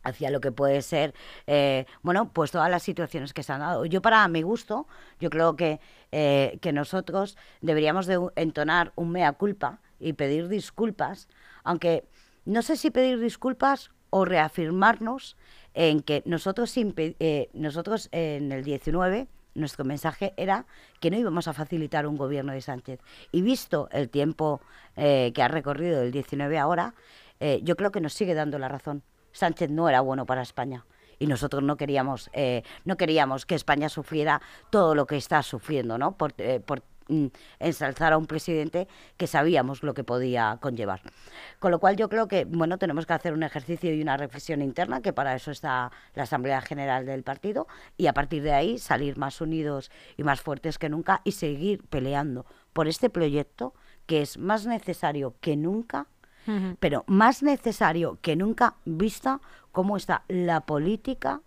hacia 0.05 0.31
lo 0.31 0.41
que 0.41 0.51
puede 0.51 0.83
ser, 0.83 1.15
eh, 1.47 1.87
bueno, 2.03 2.33
pues 2.33 2.51
todas 2.51 2.69
las 2.69 2.83
situaciones 2.83 3.33
que 3.33 3.45
se 3.45 3.53
han 3.53 3.61
dado. 3.61 3.87
Yo 3.87 4.03
para 4.03 4.27
mi 4.27 4.43
gusto, 4.43 4.89
yo 5.21 5.31
creo 5.31 5.55
que, 5.55 5.79
que 6.11 6.73
nosotros 6.73 7.39
deberíamos 7.61 8.07
de 8.07 8.19
entonar 8.35 8.93
un 8.97 9.13
mea 9.13 9.33
culpa 9.35 9.79
y 10.01 10.15
pedir 10.15 10.49
disculpas, 10.49 11.29
aunque 11.63 12.09
no 12.45 12.63
sé 12.63 12.77
si 12.77 12.91
pedir 12.91 13.21
disculpas 13.21 13.91
o 14.11 14.25
reafirmarnos 14.25 15.37
en 15.75 16.01
que 16.01 16.23
nosotros, 16.27 16.75
eh, 16.77 17.49
nosotros 17.55 18.09
en 18.13 18.53
el 18.53 18.63
19 18.65 19.29
nuestro 19.55 19.85
mensaje 19.85 20.33
era 20.37 20.67
que 21.01 21.11
no 21.11 21.19
íbamos 21.19 21.47
a 21.47 21.53
facilitar 21.53 22.07
un 22.07 22.17
gobierno 22.17 22.53
de 22.53 22.61
Sánchez. 22.63 23.01
Y 23.33 23.43
visto 23.43 23.89
el 23.93 24.09
tiempo 24.09 24.61
eh, 24.97 25.33
que 25.35 25.43
ha 25.43 25.49
recorrido 25.49 26.01
del 26.01 26.11
19 26.11 26.59
ahora, 26.59 26.95
eh, 27.41 27.61
yo 27.63 27.77
creo 27.77 27.93
que 27.93 28.01
nos 28.01 28.15
sigue 28.15 28.35
dando 28.35 28.59
la 28.59 28.69
razón. 28.69 29.03
Sánchez 29.33 29.71
no 29.71 29.89
era 29.89 30.01
bueno 30.01 30.27
para 30.27 30.43
España 30.43 30.85
y 31.19 31.27
nosotros 31.27 31.63
no 31.63 31.77
queríamos 31.77 32.31
no 32.85 32.97
queríamos 32.97 33.47
que 33.47 33.55
España 33.55 33.89
sufriera 33.89 34.43
todo 34.71 34.95
lo 34.95 35.07
que 35.07 35.17
está 35.17 35.43
sufriendo, 35.43 35.97
¿no? 35.97 36.17
Por, 36.17 36.35
por 36.65 36.83
Mm, 36.83 36.92
ensalzar 37.59 38.13
a 38.13 38.19
un 38.19 38.27
presidente 38.27 38.89
que 39.17 39.27
sabíamos 39.27 39.83
lo 39.83 39.95
que 39.95 40.05
podía 40.05 40.59
conllevar. 40.61 41.01
Con 41.59 41.71
lo 41.71 41.79
cual 41.79 41.97
yo 41.97 42.09
creo 42.09 42.29
que 42.29 42.45
bueno 42.45 42.79
tenemos 42.79 43.07
que 43.07 43.13
hacer 43.13 43.33
un 43.33 43.43
ejercicio 43.43 43.95
y 43.95 44.03
una 44.03 44.17
reflexión 44.17 44.63
interna, 44.63 45.01
que 45.01 45.13
para 45.13 45.35
eso 45.35 45.51
está 45.51 45.91
la 46.15 46.25
Asamblea 46.25 46.61
General 46.61 47.07
del 47.07 47.23
partido, 47.23 47.67
y 47.97 48.07
a 48.07 48.15
partir 48.15 48.43
de 48.43 48.53
ahí 48.53 48.79
salir 48.79 49.17
más 49.17 49.41
unidos 49.41 49.91
y 50.17 50.25
más 50.25 50.41
fuertes 50.41 50.79
que 50.79 50.89
nunca 50.89 51.21
y 51.25 51.33
seguir 51.33 51.85
peleando 51.89 52.47
por 52.73 52.89
este 52.89 53.11
proyecto 53.11 53.75
que 54.07 54.23
es 54.23 54.39
más 54.39 54.67
necesario 54.67 55.35
que 55.41 55.57
nunca 55.57 56.07
pero 56.81 57.05
más 57.07 57.43
necesario 57.43 58.19
que 58.21 58.35
nunca 58.35 58.75
vista 58.85 59.41
cómo 59.71 59.97
está 59.97 60.25
la 60.29 60.63
política 60.63 61.41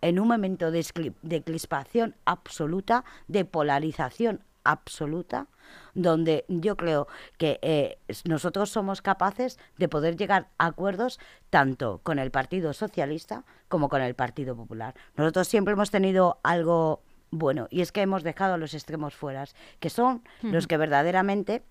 en 0.00 0.20
un 0.20 0.28
momento 0.28 0.70
de, 0.70 1.12
de 1.22 1.42
crispación 1.42 2.14
absoluta, 2.26 3.04
de 3.26 3.44
polarización 3.44 4.40
absoluta, 4.64 5.48
donde 5.94 6.44
yo 6.48 6.76
creo 6.76 7.06
que 7.38 7.58
eh, 7.62 7.98
nosotros 8.24 8.70
somos 8.70 9.02
capaces 9.02 9.58
de 9.78 9.88
poder 9.88 10.16
llegar 10.16 10.48
a 10.58 10.66
acuerdos 10.66 11.20
tanto 11.50 12.00
con 12.02 12.18
el 12.18 12.30
Partido 12.30 12.72
Socialista 12.72 13.44
como 13.68 13.88
con 13.88 14.02
el 14.02 14.14
Partido 14.14 14.56
Popular. 14.56 14.94
Nosotros 15.16 15.48
siempre 15.48 15.72
hemos 15.72 15.90
tenido 15.90 16.38
algo 16.42 17.02
bueno 17.30 17.68
y 17.70 17.80
es 17.80 17.92
que 17.92 18.02
hemos 18.02 18.22
dejado 18.22 18.54
a 18.54 18.58
los 18.58 18.74
extremos 18.74 19.14
fuera, 19.14 19.44
que 19.80 19.90
son 19.90 20.22
los 20.42 20.66
que 20.66 20.76
verdaderamente 20.76 21.62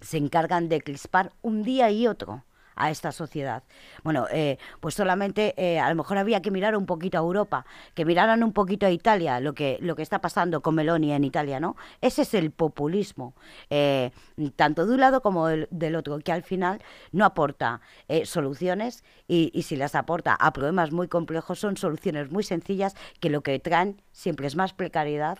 se 0.00 0.18
encargan 0.18 0.68
de 0.68 0.80
crispar 0.80 1.32
un 1.42 1.62
día 1.62 1.90
y 1.90 2.06
otro 2.06 2.44
a 2.76 2.90
esta 2.90 3.12
sociedad. 3.12 3.62
Bueno, 4.02 4.26
eh, 4.30 4.58
pues 4.80 4.94
solamente 4.94 5.54
eh, 5.56 5.78
a 5.78 5.88
lo 5.88 5.96
mejor 5.96 6.18
había 6.18 6.42
que 6.42 6.50
mirar 6.50 6.76
un 6.76 6.86
poquito 6.86 7.18
a 7.18 7.20
Europa, 7.20 7.66
que 7.94 8.04
miraran 8.04 8.42
un 8.42 8.52
poquito 8.52 8.86
a 8.86 8.90
Italia, 8.90 9.40
lo 9.40 9.54
que, 9.54 9.78
lo 9.80 9.96
que 9.96 10.02
está 10.02 10.20
pasando 10.20 10.62
con 10.62 10.74
Meloni 10.74 11.12
en 11.12 11.24
Italia, 11.24 11.60
¿no? 11.60 11.76
Ese 12.00 12.22
es 12.22 12.34
el 12.34 12.50
populismo, 12.50 13.34
eh, 13.70 14.10
tanto 14.56 14.86
de 14.86 14.94
un 14.94 15.00
lado 15.00 15.22
como 15.22 15.48
del, 15.48 15.96
otro, 15.96 16.18
que 16.18 16.32
al 16.32 16.42
final 16.42 16.82
no 17.12 17.24
aporta 17.24 17.80
soluciones 18.24 19.04
y, 19.28 19.62
si 19.62 19.76
las 19.76 19.94
aporta 19.94 20.34
a 20.34 20.52
problemas 20.52 20.92
muy 20.92 21.08
complejos 21.08 21.58
son 21.58 21.76
soluciones 21.76 22.30
muy 22.30 22.42
sencillas 22.42 22.94
que 23.20 23.30
lo 23.30 23.42
que 23.42 23.58
traen 23.58 24.02
siempre 24.12 24.46
es 24.46 24.56
más 24.56 24.72
precariedad 24.72 25.38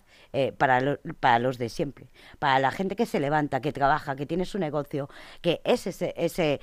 para, 0.58 0.98
para 1.20 1.38
los 1.38 1.58
de 1.58 1.68
siempre, 1.68 2.08
para 2.38 2.58
la 2.58 2.70
gente 2.70 2.96
que 2.96 3.06
se 3.06 3.20
levanta, 3.20 3.60
que 3.60 3.72
trabaja, 3.72 4.16
que 4.16 4.26
tiene 4.26 4.44
su 4.44 4.58
negocio, 4.58 5.08
que 5.40 5.60
es 5.64 5.86
ese, 5.86 6.14
ese 6.16 6.60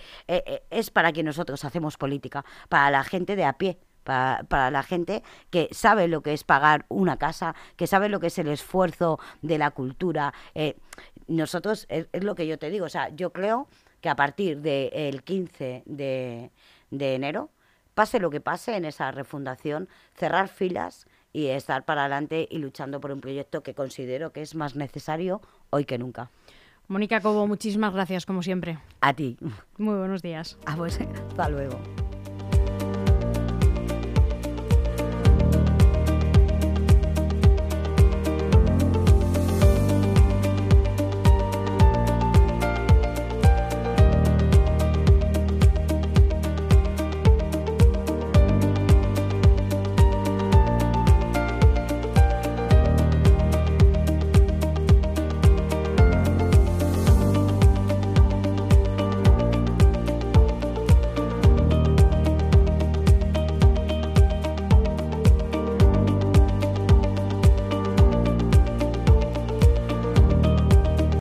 es 0.69 0.91
para 0.91 1.11
que 1.11 1.23
nosotros 1.23 1.63
hacemos 1.65 1.97
política, 1.97 2.45
para 2.69 2.91
la 2.91 3.03
gente 3.03 3.35
de 3.35 3.45
a 3.45 3.53
pie. 3.53 3.77
Para, 4.03 4.71
la 4.71 4.81
gente 4.81 5.21
que 5.51 5.69
sabe 5.71 6.07
lo 6.07 6.23
que 6.23 6.33
es 6.33 6.43
pagar 6.43 6.87
una 6.89 7.17
casa, 7.17 7.53
que 7.75 7.85
sabe 7.85 8.09
lo 8.09 8.19
que 8.19 8.27
es 8.27 8.39
el 8.39 8.47
esfuerzo 8.47 9.19
de 9.43 9.59
la 9.59 9.69
cultura. 9.69 10.33
Eh, 10.55 10.75
nosotros, 11.27 11.85
es, 11.87 12.07
lo 12.23 12.33
que 12.33 12.47
yo 12.47 12.57
te 12.57 12.71
digo, 12.71 12.85
o 12.85 12.89
sea, 12.89 13.09
yo 13.09 13.31
creo 13.31 13.67
que 14.01 14.09
a 14.09 14.15
partir 14.15 14.59
del 14.61 15.21
15 15.21 15.83
de, 15.85 16.49
de 16.89 17.15
enero, 17.15 17.51
pase 17.93 18.19
lo 18.19 18.31
que 18.31 18.41
pase 18.41 18.75
en 18.75 18.85
esa 18.85 19.11
refundación, 19.11 19.87
cerrar 20.15 20.47
filas 20.47 21.05
y 21.33 21.47
estar 21.47 21.85
para 21.85 22.01
adelante 22.01 22.47
y 22.49 22.57
luchando 22.57 22.99
por 22.99 23.11
un 23.11 23.21
proyecto 23.21 23.63
que 23.63 23.73
considero 23.73 24.31
que 24.33 24.41
es 24.41 24.55
más 24.55 24.75
necesario 24.75 25.41
hoy 25.69 25.85
que 25.85 25.97
nunca. 25.97 26.29
Mónica 26.91 27.21
Cobo, 27.21 27.47
muchísimas 27.47 27.93
gracias 27.93 28.25
como 28.25 28.43
siempre. 28.43 28.77
A 28.99 29.13
ti. 29.13 29.37
Muy 29.77 29.95
buenos 29.95 30.21
días. 30.21 30.57
A 30.65 30.75
vos, 30.75 30.99
hasta 30.99 31.47
luego. 31.47 31.79